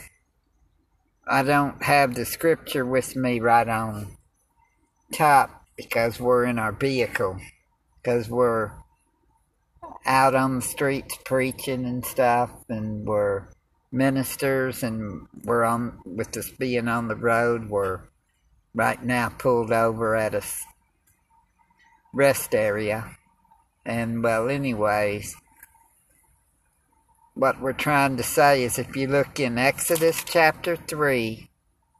I 1.28 1.42
don't 1.42 1.82
have 1.82 2.14
the 2.14 2.24
scripture 2.24 2.86
with 2.86 3.16
me 3.16 3.40
right 3.40 3.68
on 3.68 4.16
top 5.12 5.64
because 5.76 6.20
we're 6.20 6.44
in 6.44 6.56
our 6.56 6.70
vehicle, 6.70 7.40
because 7.96 8.28
we're 8.28 8.70
out 10.04 10.36
on 10.36 10.54
the 10.54 10.62
streets 10.62 11.18
preaching 11.24 11.84
and 11.84 12.04
stuff, 12.04 12.52
and 12.68 13.04
we're 13.04 13.48
ministers, 13.90 14.84
and 14.84 15.26
we're 15.42 15.64
on 15.64 15.98
with 16.04 16.36
us 16.36 16.50
being 16.50 16.86
on 16.86 17.08
the 17.08 17.16
road. 17.16 17.70
We're 17.70 18.02
right 18.72 19.02
now 19.02 19.30
pulled 19.30 19.72
over 19.72 20.14
at 20.14 20.32
a 20.32 20.42
rest 22.12 22.54
area, 22.54 23.16
and 23.84 24.22
well, 24.22 24.48
anyways, 24.48 25.34
what 27.36 27.60
we're 27.60 27.74
trying 27.74 28.16
to 28.16 28.22
say 28.22 28.64
is 28.64 28.78
if 28.78 28.96
you 28.96 29.06
look 29.06 29.38
in 29.38 29.58
Exodus 29.58 30.24
chapter 30.24 30.74
3, 30.74 31.50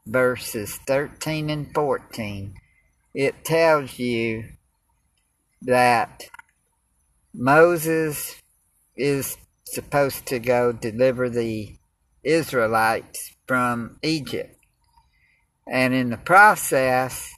verses 0.07 0.77
13 0.87 1.51
and 1.51 1.71
14, 1.75 2.55
it 3.13 3.45
tells 3.45 3.99
you 3.99 4.45
that 5.61 6.23
Moses 7.35 8.41
is 8.95 9.37
supposed 9.63 10.25
to 10.25 10.39
go 10.39 10.71
deliver 10.71 11.29
the 11.29 11.75
Israelites 12.23 13.35
from 13.45 13.99
Egypt. 14.01 14.57
And 15.71 15.93
in 15.93 16.09
the 16.09 16.17
process, 16.17 17.31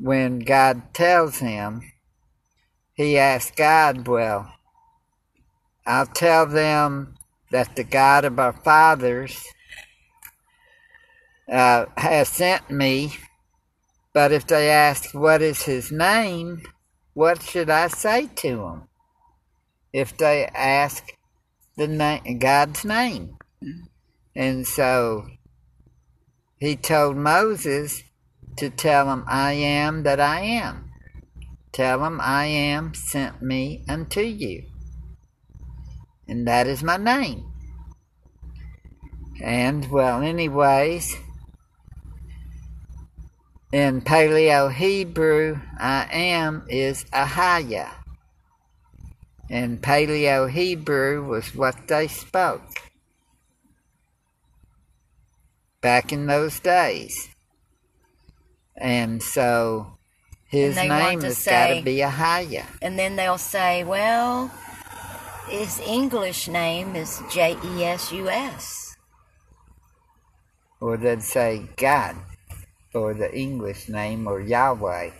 when 0.00 0.40
God 0.40 0.92
tells 0.94 1.38
him, 1.38 1.92
he 2.94 3.16
asks 3.18 3.52
God, 3.54 4.08
Well, 4.08 4.52
I'll 5.88 6.06
tell 6.06 6.44
them 6.44 7.14
that 7.50 7.74
the 7.74 7.82
God 7.82 8.26
of 8.26 8.38
our 8.38 8.52
fathers 8.52 9.42
uh, 11.50 11.86
has 11.96 12.28
sent 12.28 12.70
me, 12.70 13.16
but 14.12 14.30
if 14.30 14.46
they 14.46 14.68
ask, 14.68 15.14
What 15.14 15.40
is 15.40 15.62
his 15.62 15.90
name? 15.90 16.60
what 17.14 17.42
should 17.42 17.68
I 17.68 17.88
say 17.88 18.28
to 18.36 18.56
them? 18.58 18.88
If 19.92 20.16
they 20.16 20.46
ask 20.54 21.04
the 21.76 21.88
name, 21.88 22.38
God's 22.38 22.84
name. 22.84 23.38
And 24.36 24.64
so 24.64 25.26
he 26.60 26.76
told 26.76 27.16
Moses 27.16 28.04
to 28.58 28.70
tell 28.70 29.06
them, 29.06 29.24
I 29.26 29.54
am 29.54 30.04
that 30.04 30.20
I 30.20 30.42
am. 30.42 30.92
Tell 31.72 31.98
them, 31.98 32.20
I 32.22 32.44
am 32.46 32.94
sent 32.94 33.42
me 33.42 33.84
unto 33.88 34.20
you. 34.20 34.67
And 36.28 36.46
that 36.46 36.66
is 36.66 36.82
my 36.82 36.98
name. 36.98 37.44
And, 39.42 39.90
well, 39.90 40.20
anyways, 40.20 41.16
in 43.72 44.02
Paleo 44.02 44.72
Hebrew, 44.72 45.58
I 45.78 46.08
am 46.10 46.64
is 46.68 47.04
Ahaya. 47.12 47.90
And 49.48 49.80
Paleo 49.80 50.50
Hebrew 50.50 51.24
was 51.26 51.54
what 51.54 51.88
they 51.88 52.08
spoke 52.08 52.62
back 55.80 56.12
in 56.12 56.26
those 56.26 56.60
days. 56.60 57.28
And 58.76 59.22
so 59.22 59.98
his 60.46 60.76
And 60.76 60.88
name 60.88 61.20
has 61.22 61.44
got 61.44 61.68
to 61.68 61.82
be 61.82 61.96
Ahaya. 61.98 62.66
And 62.82 62.98
then 62.98 63.16
they'll 63.16 63.38
say, 63.38 63.84
well, 63.84 64.50
his 65.48 65.80
English 65.80 66.48
name 66.48 66.94
is 66.96 67.20
J 67.30 67.56
E 67.64 67.84
S 67.84 68.12
U 68.12 68.28
S. 68.28 68.96
Or 70.80 70.96
they'd 70.96 71.22
say 71.22 71.68
God 71.76 72.16
or 72.94 73.14
the 73.14 73.34
English 73.36 73.88
name 73.88 74.26
or 74.26 74.40
Yahweh. 74.40 75.10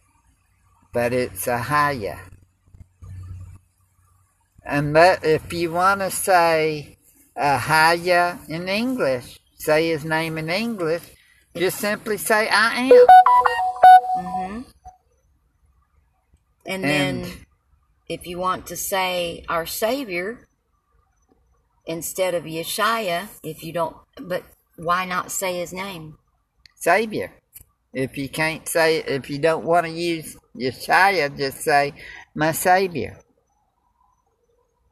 But 0.92 1.12
it's 1.12 1.46
Ahaya. 1.46 2.18
And 4.64 4.94
that, 4.96 5.24
if 5.24 5.52
you 5.52 5.72
want 5.72 6.00
to 6.00 6.10
say 6.10 6.96
Ahaya 7.36 8.38
in 8.48 8.68
English, 8.68 9.38
say 9.56 9.88
his 9.88 10.04
name 10.04 10.38
in 10.38 10.48
English, 10.50 11.02
just 11.56 11.78
simply 11.78 12.16
say 12.18 12.48
I 12.48 12.90
am. 12.90 13.06
hmm 14.18 14.60
And 16.66 16.84
then 16.84 17.24
And- 17.24 17.46
if 18.08 18.26
you 18.26 18.38
want 18.38 18.66
to 18.66 18.76
say 18.76 19.44
our 19.48 19.66
Savior 19.66 20.48
instead 21.86 22.34
of 22.34 22.44
Yeshua, 22.44 23.28
if 23.42 23.62
you 23.62 23.72
don't, 23.72 23.96
but 24.20 24.42
why 24.76 25.04
not 25.04 25.30
say 25.30 25.58
his 25.58 25.72
name? 25.72 26.16
Savior. 26.76 27.32
If 27.92 28.16
you 28.16 28.28
can't 28.28 28.68
say, 28.68 28.98
if 28.98 29.28
you 29.30 29.38
don't 29.38 29.64
want 29.64 29.86
to 29.86 29.92
use 29.92 30.36
Yeshua, 30.56 31.36
just 31.36 31.62
say 31.62 31.94
my 32.34 32.52
Savior 32.52 33.18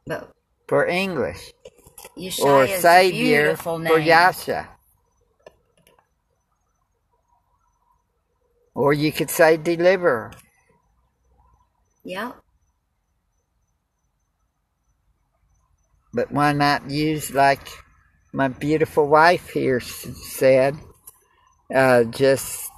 But 0.05 0.31
for 0.67 0.85
English. 0.85 1.51
Yeshua 2.17 2.43
or 2.43 2.63
is 2.65 2.79
a 2.79 2.81
Savior 2.81 3.43
beautiful 3.43 3.79
name. 3.79 3.93
for 3.93 3.99
Yasha. 3.99 4.69
Or 8.75 8.93
you 8.93 9.11
could 9.11 9.29
say 9.31 9.57
deliverer. 9.57 10.33
Yep. 12.03 12.35
But 16.17 16.31
why 16.31 16.51
not 16.51 16.89
use 16.89 17.31
like 17.31 17.61
my 18.33 18.47
beautiful 18.47 19.07
wife 19.07 19.49
here 19.49 19.79
said? 19.79 20.75
Uh, 21.73 22.05
just 22.05 22.71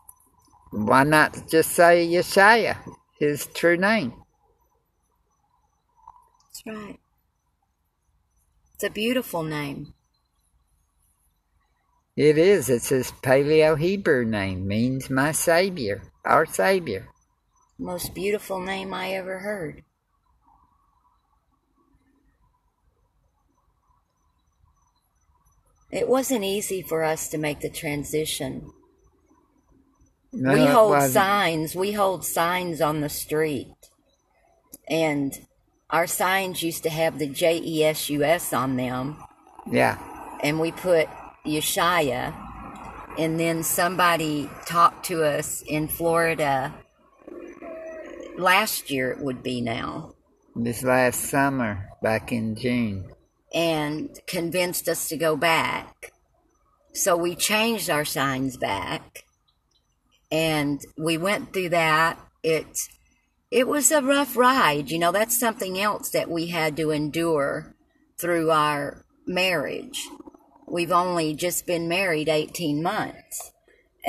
why 0.72 1.06
not 1.06 1.48
just 1.50 1.72
say 1.72 2.06
Yeshua, 2.06 2.76
his 3.18 3.48
true 3.54 3.78
name? 3.78 4.12
That's 6.42 6.64
right. 6.66 7.00
It's 8.74 8.84
a 8.84 8.90
beautiful 8.90 9.44
name. 9.44 9.94
It 12.18 12.38
is. 12.38 12.70
It's 12.70 12.90
his 12.90 13.14
Paleo 13.24 13.80
Hebrew 13.80 14.26
name. 14.26 14.68
Means 14.68 15.10
my 15.10 15.32
Savior, 15.32 16.02
our 16.26 16.46
Savior. 16.46 17.08
Most 17.78 18.14
beautiful 18.14 18.60
name 18.60 18.94
I 18.94 19.12
ever 19.12 19.40
heard. 19.40 19.86
It 25.92 26.08
wasn't 26.08 26.44
easy 26.44 26.82
for 26.82 27.04
us 27.04 27.30
to 27.30 27.38
make 27.38 27.62
the 27.62 27.70
transition. 27.70 28.72
No, 30.32 30.54
we 30.54 30.66
hold 30.66 31.02
signs. 31.10 31.76
We 31.76 31.94
hold 31.94 32.24
signs 32.24 32.82
on 32.82 33.02
the 33.02 33.10
street. 33.10 33.74
And 34.88 35.34
our 35.90 36.06
signs 36.06 36.62
used 36.62 36.84
to 36.84 36.90
have 36.90 37.18
the 37.18 37.28
J 37.28 37.60
E 37.64 37.84
S 37.84 38.10
U 38.10 38.24
S 38.24 38.54
on 38.54 38.76
them. 38.76 39.18
Yeah. 39.72 39.98
And 40.44 40.60
we 40.60 40.72
put 40.72 41.08
Yeshaya. 41.46 42.36
And 43.18 43.40
then 43.40 43.64
somebody 43.64 44.50
talked 44.66 45.06
to 45.08 45.24
us 45.24 45.64
in 45.64 45.88
Florida 45.88 46.74
last 48.40 48.90
year, 48.90 49.12
it 49.12 49.20
would 49.20 49.44
be 49.44 49.62
now, 49.62 50.14
This 50.56 50.84
last 50.84 51.22
summer, 51.26 51.90
back 52.02 52.32
in 52.32 52.56
June. 52.56 53.12
And 53.54 54.20
convinced 54.28 54.88
us 54.88 55.08
to 55.10 55.18
go 55.18 55.36
back. 55.36 56.12
So 56.94 57.16
we 57.16 57.36
changed 57.36 57.90
our 57.90 58.06
signs 58.06 58.58
back. 58.58 59.24
And 60.32 60.82
we 60.98 61.18
went 61.18 61.54
through 61.54 61.70
that. 61.70 62.20
It 62.44 62.78
it 63.52 63.68
was 63.68 63.92
a 63.92 64.02
rough 64.02 64.38
ride. 64.38 64.92
You 64.92 65.00
know, 65.00 65.12
that's 65.12 65.40
something 65.40 65.80
else 65.80 66.12
that 66.12 66.30
we 66.30 66.48
had 66.48 66.78
to 66.78 66.92
endure 66.92 67.76
through 68.20 68.52
our 68.52 69.06
marriage. 69.26 70.08
We've 70.68 70.92
only 70.92 71.34
just 71.34 71.66
been 71.66 71.88
married 71.88 72.30
18 72.30 72.84
months. 72.84 73.52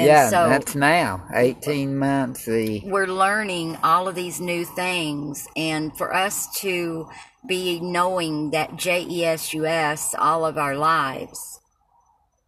And 0.00 0.06
yeah, 0.06 0.30
so 0.30 0.48
that's 0.48 0.74
now. 0.74 1.26
18 1.34 1.96
months. 1.96 2.46
The 2.46 2.80
we're 2.84 3.06
learning 3.06 3.76
all 3.82 4.08
of 4.08 4.14
these 4.14 4.40
new 4.40 4.64
things 4.64 5.46
and 5.56 5.96
for 5.96 6.14
us 6.14 6.48
to 6.60 7.06
be 7.46 7.80
knowing 7.80 8.50
that 8.50 8.76
J-E-S-U-S 8.76 10.14
all 10.18 10.46
of 10.46 10.56
our 10.56 10.74
lives 10.74 11.60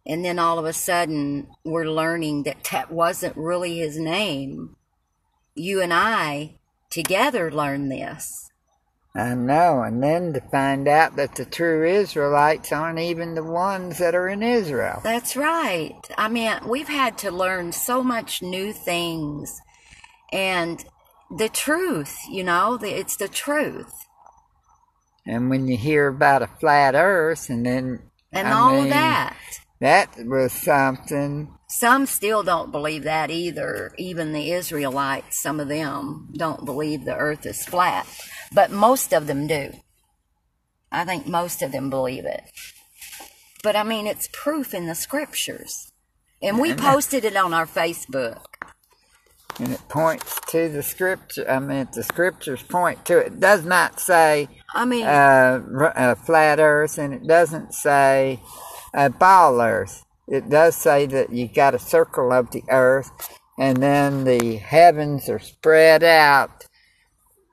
and 0.05 0.23
then 0.23 0.39
all 0.39 0.59
of 0.59 0.65
a 0.65 0.73
sudden 0.73 1.47
we're 1.63 1.89
learning 1.89 2.43
that 2.43 2.63
that 2.71 2.91
wasn't 2.91 3.35
really 3.37 3.77
his 3.77 3.97
name 3.97 4.75
you 5.55 5.81
and 5.81 5.93
i 5.93 6.55
together 6.89 7.51
learned 7.51 7.91
this 7.91 8.51
I 9.15 9.35
know, 9.35 9.83
and 9.83 10.01
then 10.01 10.33
to 10.33 10.41
find 10.41 10.87
out 10.87 11.17
that 11.17 11.35
the 11.35 11.45
true 11.45 11.87
Israelites 11.87 12.71
aren't 12.71 12.97
even 12.97 13.35
the 13.35 13.43
ones 13.43 13.99
that 13.99 14.15
are 14.15 14.27
in 14.27 14.41
Israel. 14.41 15.01
that's 15.03 15.35
right. 15.35 15.99
I 16.17 16.27
mean 16.29 16.51
we've 16.67 16.87
had 16.87 17.17
to 17.19 17.31
learn 17.31 17.71
so 17.73 18.03
much 18.03 18.41
new 18.41 18.73
things. 18.73 19.61
And 20.31 20.83
the 21.35 21.49
truth 21.49 22.17
you 22.29 22.43
know 22.43 22.77
the, 22.77 22.89
it's 22.89 23.17
the 23.17 23.27
truth. 23.27 23.93
And 25.25 25.49
when 25.49 25.67
you 25.67 25.77
hear 25.77 26.07
about 26.07 26.41
a 26.41 26.47
flat 26.47 26.95
earth, 26.95 27.49
and 27.49 27.65
then 27.65 27.99
and 28.31 28.47
I 28.47 28.51
all 28.51 28.75
of 28.75 28.81
mean, 28.81 28.89
that 28.89 29.37
that 29.83 30.15
was 30.17 30.53
something. 30.53 31.53
Some 31.67 32.05
still 32.05 32.41
don't 32.41 32.71
believe 32.71 33.03
that 33.03 33.29
either. 33.29 33.93
Even 33.97 34.31
the 34.31 34.51
Israelites, 34.51 35.41
some 35.41 35.59
of 35.59 35.67
them 35.67 36.29
don't 36.37 36.63
believe 36.63 37.03
the 37.03 37.17
earth 37.17 37.45
is 37.45 37.65
flat, 37.65 38.07
but 38.53 38.71
most 38.71 39.11
of 39.11 39.27
them 39.27 39.45
do. 39.45 39.73
I 40.89 41.03
think 41.03 41.27
most 41.27 41.61
of 41.61 41.73
them 41.73 41.89
believe 41.89 42.23
it. 42.23 42.43
But 43.61 43.75
I 43.75 43.83
mean, 43.83 44.07
it's 44.07 44.29
proof 44.31 44.73
in 44.73 44.87
the 44.87 44.95
scriptures. 44.95 45.91
And 46.41 46.59
we 46.59 46.73
posted 46.73 47.25
it 47.25 47.35
on 47.35 47.53
our 47.53 47.65
Facebook. 47.65 48.45
And 49.59 49.73
it 49.73 49.87
points 49.89 50.39
to 50.47 50.69
the 50.69 50.81
scripture. 50.81 51.49
I 51.49 51.59
mean, 51.59 51.89
the 51.93 52.03
scriptures 52.03 52.63
point 52.63 53.03
to 53.05 53.17
it. 53.17 53.27
It 53.27 53.39
does 53.41 53.65
not 53.65 53.99
say 53.99 54.47
I 54.73 54.85
mean, 54.85 55.05
uh, 55.05 55.91
uh, 55.95 56.15
flat 56.15 56.59
Earth, 56.59 56.97
and 56.97 57.13
it 57.13 57.27
doesn't 57.27 57.73
say 57.73 58.39
uh, 58.93 59.09
ball 59.09 59.61
Earth. 59.61 60.05
It 60.27 60.49
does 60.49 60.75
say 60.75 61.05
that 61.07 61.31
you 61.31 61.47
got 61.47 61.75
a 61.75 61.79
circle 61.79 62.31
of 62.31 62.51
the 62.51 62.63
Earth, 62.69 63.11
and 63.57 63.77
then 63.77 64.23
the 64.23 64.55
heavens 64.57 65.29
are 65.29 65.39
spread 65.39 66.03
out 66.03 66.65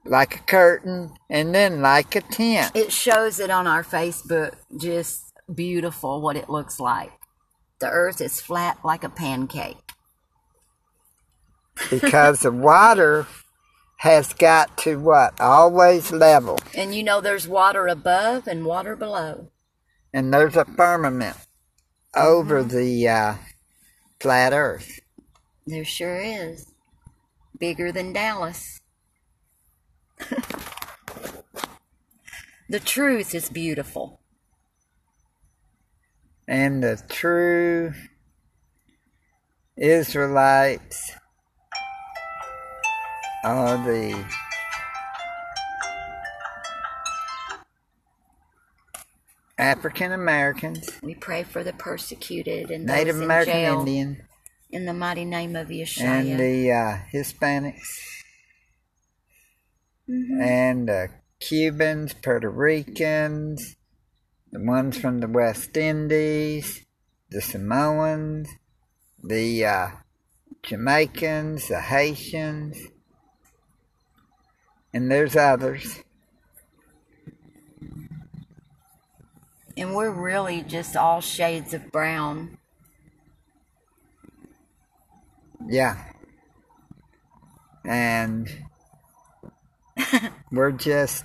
like 0.04 0.36
a 0.36 0.42
curtain, 0.42 1.12
and 1.28 1.54
then 1.54 1.82
like 1.82 2.14
a 2.16 2.20
tent. 2.22 2.74
it 2.74 2.90
shows 2.92 3.38
it 3.38 3.50
on 3.50 3.66
our 3.66 3.84
Facebook. 3.84 4.54
Just 4.76 5.32
beautiful 5.54 6.20
what 6.20 6.36
it 6.36 6.48
looks 6.48 6.80
like. 6.80 7.12
The 7.80 7.88
earth 7.88 8.20
is 8.20 8.40
flat 8.40 8.78
like 8.84 9.04
a 9.04 9.08
pancake. 9.08 9.76
because 11.90 12.40
the 12.40 12.52
water 12.52 13.26
has 13.98 14.32
got 14.34 14.76
to 14.78 14.98
what 14.98 15.38
always 15.40 16.10
level, 16.12 16.58
And 16.74 16.94
you 16.94 17.02
know, 17.02 17.20
there's 17.20 17.46
water 17.48 17.86
above 17.86 18.46
and 18.46 18.64
water 18.64 18.96
below. 18.96 19.50
And 20.12 20.32
there's 20.32 20.56
a 20.56 20.64
firmament 20.64 21.36
over 22.14 22.62
the 22.62 23.08
uh, 23.08 23.34
flat 24.20 24.52
Earth. 24.52 25.00
There 25.66 25.84
sure 25.84 26.20
is. 26.20 26.66
Bigger 27.58 27.92
than 27.92 28.12
Dallas. 28.12 28.80
the 32.68 32.80
truth 32.80 33.34
is 33.34 33.48
beautiful. 33.50 34.20
and 36.50 36.82
the 36.82 37.00
true 37.08 37.92
Israelites 39.76 41.12
are 43.44 43.76
the 43.86 44.24
African 49.60 50.12
Americans, 50.12 50.88
We 51.02 51.14
pray 51.14 51.42
for 51.42 51.62
the 51.62 51.72
persecuted 51.74 52.70
and 52.70 52.88
the 52.88 52.92
Native 52.92 53.16
those 53.16 53.24
American 53.24 53.52
jail 53.52 53.78
Indian, 53.80 54.22
in 54.70 54.86
the 54.86 54.94
mighty 54.94 55.24
name 55.24 55.54
of 55.54 55.68
Yeshua. 55.68 56.00
and 56.02 56.40
the 56.40 56.72
uh, 56.72 56.98
Hispanics, 57.12 58.22
and 60.08 60.88
the 60.88 61.10
Cubans, 61.40 62.14
Puerto 62.14 62.48
Ricans, 62.48 63.76
the 64.50 64.60
ones 64.62 64.98
from 64.98 65.20
the 65.20 65.28
West 65.28 65.76
Indies, 65.76 66.84
the 67.30 67.40
Samoans, 67.40 68.48
the 69.22 69.64
uh, 69.64 69.88
Jamaicans, 70.62 71.68
the 71.68 71.80
Haitians, 71.80 72.78
and 74.92 75.10
there's 75.10 75.36
others. 75.36 76.00
And 79.80 79.94
we're 79.94 80.10
really 80.10 80.62
just 80.62 80.94
all 80.94 81.22
shades 81.22 81.72
of 81.72 81.90
brown. 81.90 82.58
Yeah. 85.66 85.96
And 87.84 88.48
we're 90.52 90.72
just 90.72 91.24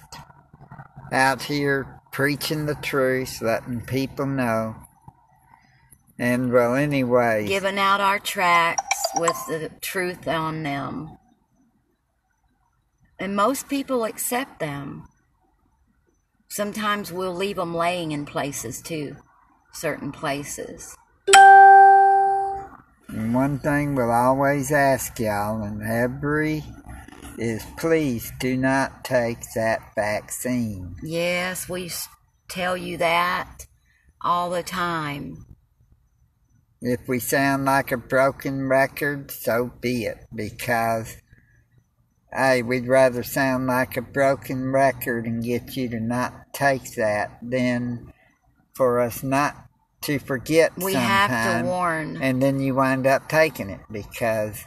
out 1.12 1.42
here 1.42 2.00
preaching 2.14 2.66
the 2.66 2.76
truth, 2.76 3.42
letting 3.42 3.82
people 3.82 4.26
know. 4.26 4.76
And 6.18 6.54
well, 6.54 6.76
anyway, 6.76 7.46
Giving 7.46 7.78
out 7.78 8.00
our 8.00 8.20
tracts 8.20 9.06
with 9.18 9.36
the 9.50 9.70
truth 9.82 10.30
on 10.30 10.64
them. 10.64 11.18
And 13.20 13.36
most 13.36 13.68
people 13.68 14.06
accept 14.06 14.60
them. 14.60 15.08
Sometimes 16.48 17.12
we'll 17.12 17.34
leave 17.34 17.58
them 17.58 17.76
laying 17.76 18.12
in 18.12 18.26
places 18.26 18.82
too, 18.82 19.16
certain 19.74 20.12
places. 20.12 20.96
and 23.08 23.34
one 23.34 23.60
thing 23.60 23.96
we'll 23.96 24.12
always 24.12 24.72
ask 24.72 25.20
y'all, 25.20 25.62
and 25.64 25.82
every 25.82 26.64
is 27.38 27.66
please 27.78 28.32
do 28.40 28.56
not 28.56 29.04
take 29.04 29.40
that 29.56 29.80
vaccine. 29.96 30.96
Yes, 31.04 31.68
we 31.68 31.92
tell 32.48 32.78
you 32.78 32.98
that 32.98 33.66
all 34.22 34.50
the 34.50 34.64
time. 34.64 35.46
If 36.82 37.08
we 37.08 37.20
sound 37.20 37.66
like 37.66 37.92
a 37.92 37.98
broken 37.98 38.68
record, 38.68 39.32
so 39.32 39.72
be 39.82 40.06
it, 40.06 40.20
because 40.34 41.18
hey, 42.36 42.62
we'd 42.62 42.88
rather 42.88 43.24
sound 43.24 43.68
like 43.68 43.98
a 43.98 44.02
broken 44.02 44.72
record 44.72 45.26
and 45.26 45.44
get 45.44 45.76
you 45.76 45.90
to 45.90 46.00
not 46.00 46.34
take 46.54 46.96
that 46.96 47.40
than 47.42 48.12
for 48.74 49.00
us 49.00 49.24
not 49.24 49.56
to 50.02 50.20
forget 50.20 50.76
We 50.78 50.94
sometime, 50.94 51.30
have 51.30 51.62
to 51.62 51.68
warn. 51.68 52.18
and 52.22 52.42
then 52.42 52.60
you 52.60 52.76
wind 52.76 53.08
up 53.08 53.28
taking 53.30 53.70
it 53.70 53.82
because 53.92 54.64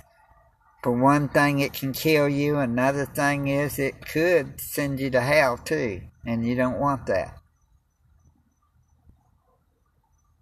for 0.83 0.93
one 0.93 1.29
thing 1.29 1.61
it 1.61 1.73
can 1.73 1.93
kill 1.93 2.29
you. 2.29 2.59
Another 2.59 3.05
thing 3.07 3.49
is 3.49 3.79
it 3.79 4.07
could 4.07 4.61
send 4.61 5.01
you 5.01 5.11
to 5.11 5.21
hell 5.21 5.57
too. 5.57 6.01
And 6.27 6.47
you 6.47 6.55
don't 6.55 6.79
want 6.79 7.07
that. 7.07 7.35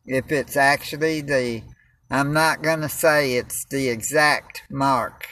If 0.07 0.31
it's 0.31 0.57
actually 0.57 1.21
the 1.21 1.63
i'm 2.09 2.33
not 2.33 2.63
going 2.63 2.81
to 2.81 2.89
say 2.89 3.35
it's 3.35 3.65
the 3.65 3.89
exact 3.89 4.63
mark 4.71 5.27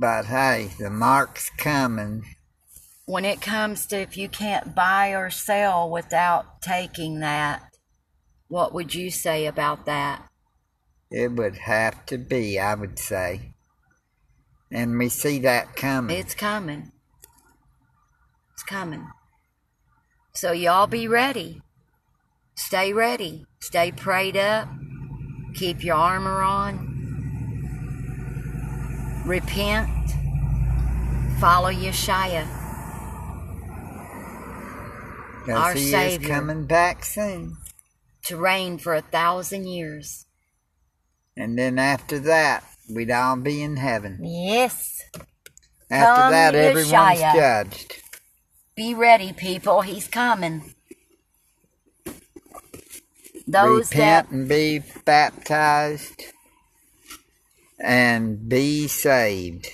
but 0.00 0.24
hey 0.24 0.70
the 0.80 0.90
mark's 0.90 1.50
coming 1.58 2.24
when 3.10 3.24
it 3.24 3.40
comes 3.40 3.86
to 3.86 3.96
if 3.96 4.16
you 4.16 4.28
can't 4.28 4.72
buy 4.72 5.08
or 5.08 5.30
sell 5.30 5.90
without 5.90 6.62
taking 6.62 7.18
that, 7.18 7.60
what 8.46 8.72
would 8.72 8.94
you 8.94 9.10
say 9.10 9.46
about 9.46 9.84
that? 9.86 10.28
It 11.10 11.32
would 11.32 11.56
have 11.56 12.06
to 12.06 12.18
be, 12.18 12.60
I 12.60 12.74
would 12.76 13.00
say. 13.00 13.54
And 14.70 14.96
we 14.96 15.08
see 15.08 15.40
that 15.40 15.74
coming. 15.74 16.16
It's 16.16 16.36
coming. 16.36 16.92
It's 18.52 18.62
coming. 18.62 19.08
So 20.32 20.52
y'all 20.52 20.86
be 20.86 21.08
ready. 21.08 21.62
Stay 22.54 22.92
ready. 22.92 23.44
Stay 23.58 23.90
prayed 23.90 24.36
up. 24.36 24.68
Keep 25.54 25.82
your 25.82 25.96
armor 25.96 26.42
on. 26.42 26.89
Repent. 29.24 29.88
Follow 31.38 31.70
Yeshua. 31.70 32.46
our 35.48 35.74
he 35.74 35.90
Savior. 35.90 36.28
is 36.28 36.36
coming 36.36 36.66
back 36.66 37.04
soon. 37.04 37.56
to 38.24 38.36
reign 38.36 38.78
for 38.78 38.94
a 38.94 39.00
thousand 39.00 39.66
years. 39.66 40.26
And 41.36 41.58
then 41.58 41.78
after 41.78 42.18
that, 42.20 42.64
we'd 42.94 43.10
all 43.10 43.36
be 43.36 43.62
in 43.62 43.76
heaven. 43.76 44.18
Yes. 44.22 45.02
After 45.90 46.22
Come, 46.22 46.32
that, 46.32 46.54
everyone's 46.54 47.20
judged. 47.20 47.96
Be 48.76 48.94
ready, 48.94 49.32
people. 49.32 49.80
He's 49.82 50.06
coming. 50.06 50.74
Those 53.46 53.90
Repent 53.90 54.28
that 54.28 54.34
and 54.34 54.48
be 54.48 54.82
baptized 55.04 56.22
and 57.82 58.48
be 58.48 58.86
saved. 58.88 59.68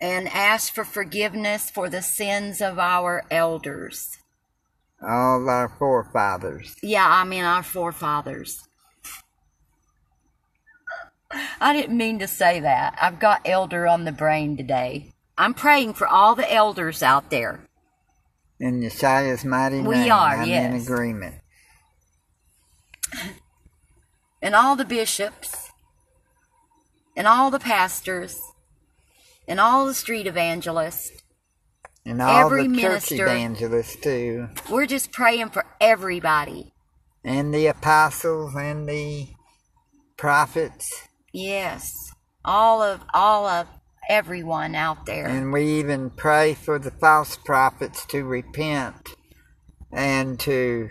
and 0.00 0.28
ask 0.28 0.72
for 0.72 0.84
forgiveness 0.84 1.70
for 1.70 1.88
the 1.90 2.00
sins 2.02 2.60
of 2.60 2.78
our 2.78 3.24
elders. 3.32 4.18
All 5.02 5.48
our 5.48 5.68
forefathers. 5.68 6.76
Yeah, 6.82 7.04
I 7.08 7.24
mean 7.24 7.42
our 7.44 7.64
forefathers. 7.64 8.62
I 11.60 11.72
didn't 11.72 11.96
mean 11.96 12.20
to 12.20 12.28
say 12.28 12.60
that. 12.60 12.96
I've 13.02 13.18
got 13.18 13.42
elder 13.44 13.86
on 13.88 14.04
the 14.04 14.12
brain 14.12 14.56
today. 14.56 15.12
I'm 15.36 15.52
praying 15.52 15.94
for 15.94 16.06
all 16.06 16.34
the 16.36 16.50
elders 16.52 17.02
out 17.02 17.30
there. 17.30 17.60
In 18.60 18.80
Yeshua's 18.80 19.44
mighty 19.44 19.80
We 19.82 20.08
are, 20.10 20.36
I'm 20.36 20.48
in 20.48 20.74
agreement. 20.74 21.36
and 24.40 24.54
all 24.54 24.74
the 24.76 24.84
bishops 24.84 25.67
and 27.18 27.26
all 27.26 27.50
the 27.50 27.58
pastors 27.58 28.40
and 29.48 29.58
all 29.58 29.84
the 29.86 29.92
street 29.92 30.26
evangelists. 30.28 31.10
And 32.06 32.22
all 32.22 32.46
Every 32.46 32.68
the 32.68 32.74
church 32.76 32.82
minister- 33.10 33.26
evangelists, 33.26 33.96
too. 33.96 34.48
We're 34.70 34.86
just 34.86 35.12
praying 35.12 35.50
for 35.50 35.66
everybody. 35.80 36.72
And 37.24 37.52
the 37.52 37.66
apostles 37.66 38.54
and 38.54 38.88
the 38.88 39.28
prophets. 40.16 41.08
Yes. 41.32 41.92
All 42.44 42.80
of 42.82 43.02
all 43.12 43.46
of 43.46 43.66
everyone 44.08 44.74
out 44.74 45.04
there. 45.04 45.26
And 45.26 45.52
we 45.52 45.66
even 45.80 46.10
pray 46.10 46.54
for 46.54 46.78
the 46.78 46.92
false 46.92 47.36
prophets 47.36 48.06
to 48.06 48.24
repent 48.24 49.10
and 49.92 50.38
to 50.40 50.88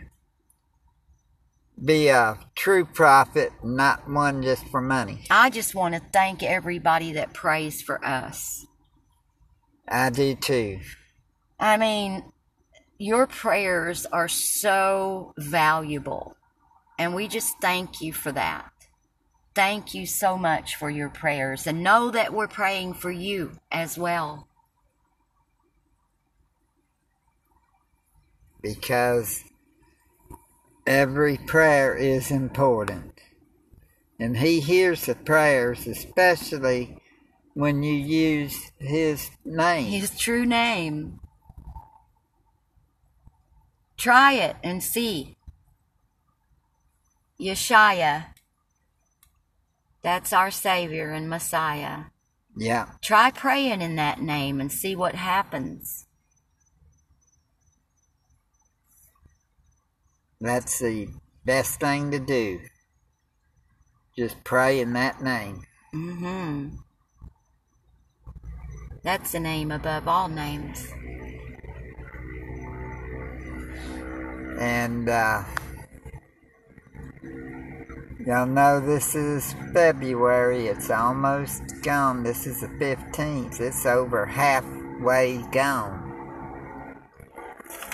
be 1.83 2.07
a 2.07 2.37
true 2.55 2.85
prophet, 2.85 3.51
not 3.63 4.09
one 4.09 4.41
just 4.41 4.67
for 4.69 4.81
money. 4.81 5.25
I 5.29 5.49
just 5.49 5.75
want 5.75 5.93
to 5.95 6.01
thank 6.11 6.43
everybody 6.43 7.13
that 7.13 7.33
prays 7.33 7.81
for 7.81 8.03
us. 8.03 8.65
I 9.87 10.09
do 10.09 10.35
too. 10.35 10.79
I 11.59 11.77
mean, 11.77 12.23
your 12.97 13.27
prayers 13.27 14.05
are 14.07 14.27
so 14.27 15.33
valuable. 15.37 16.35
And 16.99 17.13
we 17.13 17.27
just 17.27 17.55
thank 17.61 18.01
you 18.01 18.11
for 18.11 18.31
that. 18.31 18.71
Thank 19.53 19.93
you 19.93 20.05
so 20.05 20.37
much 20.37 20.75
for 20.75 20.89
your 20.89 21.09
prayers. 21.09 21.67
And 21.67 21.83
know 21.83 22.11
that 22.11 22.33
we're 22.33 22.47
praying 22.47 22.95
for 22.95 23.11
you 23.11 23.59
as 23.71 23.97
well. 23.97 24.47
Because 28.61 29.43
every 30.87 31.37
prayer 31.37 31.95
is 31.95 32.31
important. 32.31 33.13
And 34.19 34.37
He 34.37 34.61
hears 34.61 35.05
the 35.05 35.13
prayers, 35.13 35.85
especially 35.85 36.97
when 37.53 37.83
you 37.83 37.93
use 37.93 38.71
His 38.79 39.29
name. 39.45 39.91
His 39.91 40.17
true 40.17 40.45
name. 40.45 41.19
Try 43.97 44.33
it 44.33 44.55
and 44.63 44.81
see. 44.81 45.35
Yeshua. 47.39 48.27
That's 50.01 50.33
our 50.33 50.49
Savior 50.49 51.11
and 51.11 51.29
Messiah. 51.29 52.05
yeah. 52.57 52.87
Try 53.01 53.29
praying 53.29 53.81
in 53.81 53.95
that 53.97 54.21
name 54.21 54.59
and 54.59 54.71
see 54.71 54.95
what 54.95 55.15
happens. 55.15 56.06
That's 60.39 60.79
the 60.79 61.07
best 61.45 61.79
thing 61.79 62.11
to 62.11 62.19
do. 62.19 62.59
Just 64.15 64.43
pray 64.43 64.79
in 64.79 64.93
that 64.93 65.21
name. 65.21 65.63
Mm-hmm. 65.93 66.75
That's 69.03 69.31
the 69.31 69.39
name 69.39 69.71
above 69.71 70.07
all 70.07 70.27
names. 70.27 70.87
And 74.59 75.07
uh, 75.07 75.43
y'all 78.25 78.45
know 78.45 78.79
this 78.79 79.15
is 79.15 79.53
February. 79.73 80.67
It's 80.67 80.89
almost 80.89 81.61
gone. 81.83 82.23
This 82.23 82.45
is 82.45 82.61
the 82.61 82.67
15th. 82.67 83.59
It's 83.61 83.85
over 83.85 84.25
halfway 84.25 85.43
gone. 85.51 86.06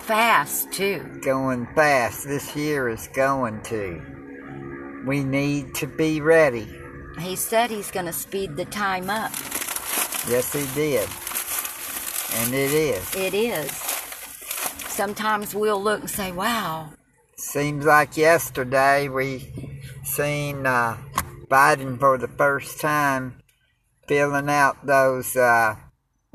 Fast, 0.04 0.72
too. 0.74 1.20
Going 1.24 1.66
fast. 1.76 2.28
This 2.28 2.56
year 2.56 2.90
is 2.90 3.08
going 3.16 3.62
to. 3.64 4.02
We 5.06 5.24
need 5.24 5.76
to 5.76 5.88
be 5.88 6.20
ready. 6.20 6.68
He 7.20 7.36
said 7.36 7.70
he's 7.70 7.90
going 7.90 8.08
to 8.08 8.14
speed 8.14 8.56
the 8.56 8.66
time 8.66 9.10
up. 9.10 9.32
Yes, 10.28 10.52
he 10.52 10.66
did. 10.76 11.08
And 12.42 12.54
it 12.54 12.72
is. 12.72 13.16
It 13.16 13.34
is. 13.34 13.72
Sometimes 14.92 15.56
we'll 15.56 15.82
look 15.82 16.02
and 16.02 16.10
say, 16.10 16.32
wow, 16.32 16.90
Seems 17.38 17.86
like 17.86 18.16
yesterday 18.16 19.10
we 19.10 19.52
seen 20.04 20.66
uh, 20.66 20.98
Biden 21.50 22.00
for 22.00 22.18
the 22.18 22.28
first 22.28 22.80
time 22.80 23.42
filling 24.08 24.50
out 24.50 24.86
those 24.86 25.36
uh, 25.36 25.76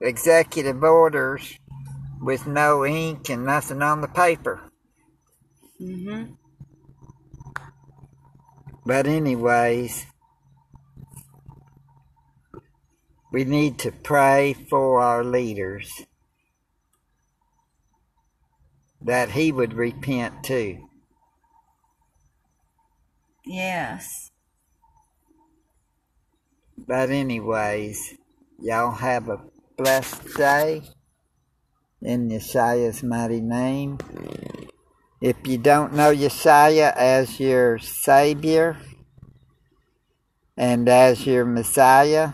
executive 0.01 0.83
orders 0.83 1.59
with 2.21 2.47
no 2.47 2.85
ink 2.85 3.29
and 3.31 3.45
nothing 3.45 3.83
on 3.83 4.01
the 4.01 4.09
paper. 4.09 4.61
mm-hmm. 5.81 6.33
But 8.85 9.07
anyways, 9.07 10.07
we 13.33 13.45
need 13.45 13.79
to 13.81 13.93
pray 13.93 14.55
for 14.55 15.01
our 15.01 15.23
leaders 15.23 16.05
that 19.01 19.31
he 19.31 19.53
would 19.53 19.75
repent 19.75 20.43
too. 20.43 20.89
yes. 23.45 24.31
But 26.77 27.11
anyways, 27.11 28.15
y'all 28.59 28.93
have 28.93 29.29
a 29.29 29.41
blessed 29.77 30.37
day 30.37 30.83
in 32.03 32.29
Yeshua's 32.29 33.03
mighty 33.03 33.41
name. 33.41 33.99
If 35.21 35.37
you 35.47 35.59
don't 35.59 35.95
know 35.95 36.15
Yeshua 36.15 36.95
as 36.97 37.41
your 37.41 37.79
Savior 37.79 38.77
and 40.57 40.89
as 40.89 41.27
your 41.27 41.45
Messiah, 41.45 42.33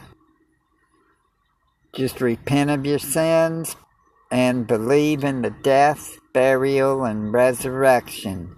just 1.95 2.21
repent 2.21 2.71
of 2.71 2.85
your 2.85 2.99
sins 2.99 3.77
and 4.31 4.67
believe 4.67 5.25
in 5.25 5.43
the 5.43 5.51
death, 5.51 6.19
burial, 6.33 7.05
and 7.05 7.33
resurrection, 7.33 8.57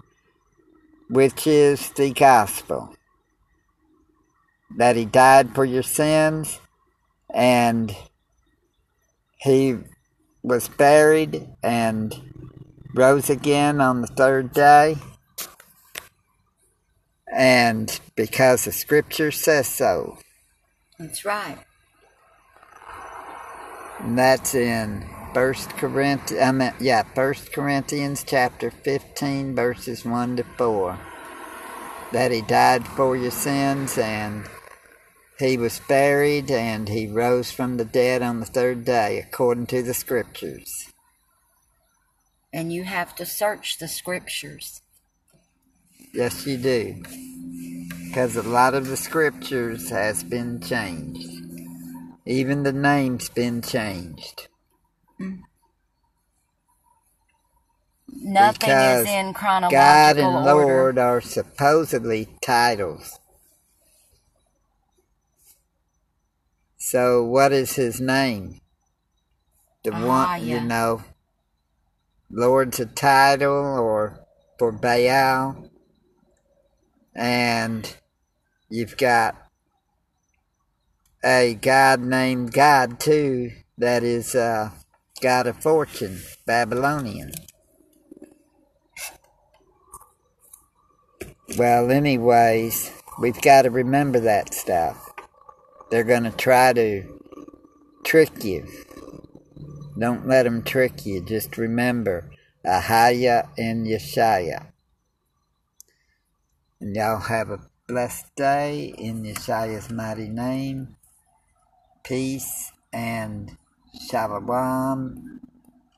which 1.09 1.47
is 1.47 1.91
the 1.91 2.11
gospel 2.11 2.95
that 4.75 4.95
he 4.95 5.05
died 5.05 5.55
for 5.55 5.63
your 5.63 5.83
sins 5.83 6.59
and 7.33 7.95
he 9.37 9.77
was 10.47 10.69
buried 10.69 11.47
and 11.61 12.15
rose 12.95 13.29
again 13.29 13.81
on 13.81 14.01
the 14.01 14.07
third 14.07 14.53
day. 14.53 14.97
And 17.31 17.99
because 18.15 18.63
the 18.63 18.71
scripture 18.71 19.31
says 19.31 19.67
so. 19.67 20.17
That's 20.97 21.25
right. 21.25 21.57
And 23.99 24.17
that's 24.17 24.55
in 24.55 25.05
First 25.33 25.71
Corinthians, 25.71 26.41
I 26.41 26.51
mean, 26.51 26.73
yeah, 26.79 27.03
First 27.13 27.51
Corinthians 27.51 28.23
chapter 28.25 28.71
fifteen, 28.71 29.53
verses 29.53 30.05
one 30.05 30.37
to 30.37 30.43
four. 30.57 30.97
That 32.13 32.31
he 32.31 32.41
died 32.41 32.87
for 32.87 33.17
your 33.17 33.31
sins, 33.31 33.97
and 33.97 34.45
he 35.39 35.57
was 35.57 35.81
buried, 35.87 36.49
and 36.49 36.89
he 36.89 37.07
rose 37.07 37.51
from 37.51 37.77
the 37.77 37.85
dead 37.85 38.21
on 38.21 38.39
the 38.39 38.45
third 38.45 38.85
day, 38.85 39.19
according 39.19 39.67
to 39.67 39.83
the 39.83 39.93
Scriptures. 39.93 40.91
And 42.51 42.73
you 42.73 42.83
have 42.83 43.15
to 43.15 43.25
search 43.25 43.77
the 43.77 43.87
Scriptures. 43.87 44.81
Yes, 46.13 46.47
you 46.47 46.57
do, 46.57 47.03
because 48.07 48.35
a 48.35 48.41
lot 48.41 48.73
of 48.73 48.87
the 48.87 48.97
Scriptures 48.97 49.89
has 49.89 50.23
been 50.23 50.59
changed. 50.61 51.29
Even 52.25 52.63
the 52.63 52.73
name's 52.73 53.29
been 53.29 53.61
changed. 53.61 54.47
Nothing 58.09 58.69
Because 58.69 59.07
is 59.07 59.13
in 59.13 59.33
chronological 59.33 59.77
God 59.77 60.17
and 60.17 60.35
order. 60.35 60.65
Lord 60.65 60.97
are 60.97 61.21
supposedly 61.21 62.27
titles. 62.41 63.19
So, 66.89 67.21
what 67.21 67.51
is 67.51 67.75
his 67.75 67.99
name? 67.99 68.61
The 69.83 69.91
Ah, 69.93 70.05
one, 70.05 70.47
yeah. 70.47 70.61
you 70.61 70.67
know, 70.69 71.03
Lord's 72.31 72.79
a 72.79 72.85
title 72.85 73.51
or 73.51 74.25
for 74.57 74.71
Baal. 74.71 75.69
And 77.13 77.93
you've 78.69 78.95
got 78.95 79.35
a 81.25 81.55
God 81.55 81.99
named 81.99 82.53
God, 82.53 83.01
too, 83.01 83.51
that 83.77 84.03
is 84.03 84.33
uh, 84.33 84.71
God 85.21 85.45
of 85.47 85.61
fortune, 85.61 86.21
Babylonian. 86.45 87.33
Well, 91.57 91.91
anyways, 91.91 92.93
we've 93.19 93.41
got 93.41 93.63
to 93.63 93.71
remember 93.71 94.21
that 94.21 94.53
stuff. 94.53 95.06
They're 95.89 96.03
going 96.03 96.23
to 96.23 96.31
try 96.31 96.73
to 96.73 97.03
trick 98.03 98.43
you. 98.43 98.67
Don't 99.97 100.27
let 100.27 100.43
them 100.43 100.63
trick 100.63 101.05
you. 101.05 101.23
Just 101.23 101.57
remember 101.57 102.29
Ahaya 102.65 103.49
and 103.57 103.87
Yeshaya. 103.87 104.67
And 106.81 106.95
y'all 106.95 107.19
have 107.19 107.49
a 107.49 107.61
blessed 107.87 108.35
day 108.35 108.93
in 108.97 109.23
Yeshaya's 109.23 109.89
mighty 109.89 110.27
name. 110.27 110.97
Peace 112.03 112.71
and 112.91 113.57
shalom. 114.09 115.41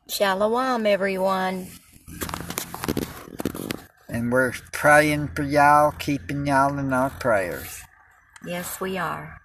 Shalom, 0.08 0.86
everyone. 0.86 1.68
And 4.08 4.32
we're 4.32 4.54
praying 4.72 5.30
for 5.36 5.44
y'all, 5.44 5.92
keeping 5.92 6.48
y'all 6.48 6.78
in 6.80 6.94
our 6.94 7.10
prayers. 7.10 7.82
Yes, 8.46 8.80
we 8.80 8.98
are. 8.98 9.39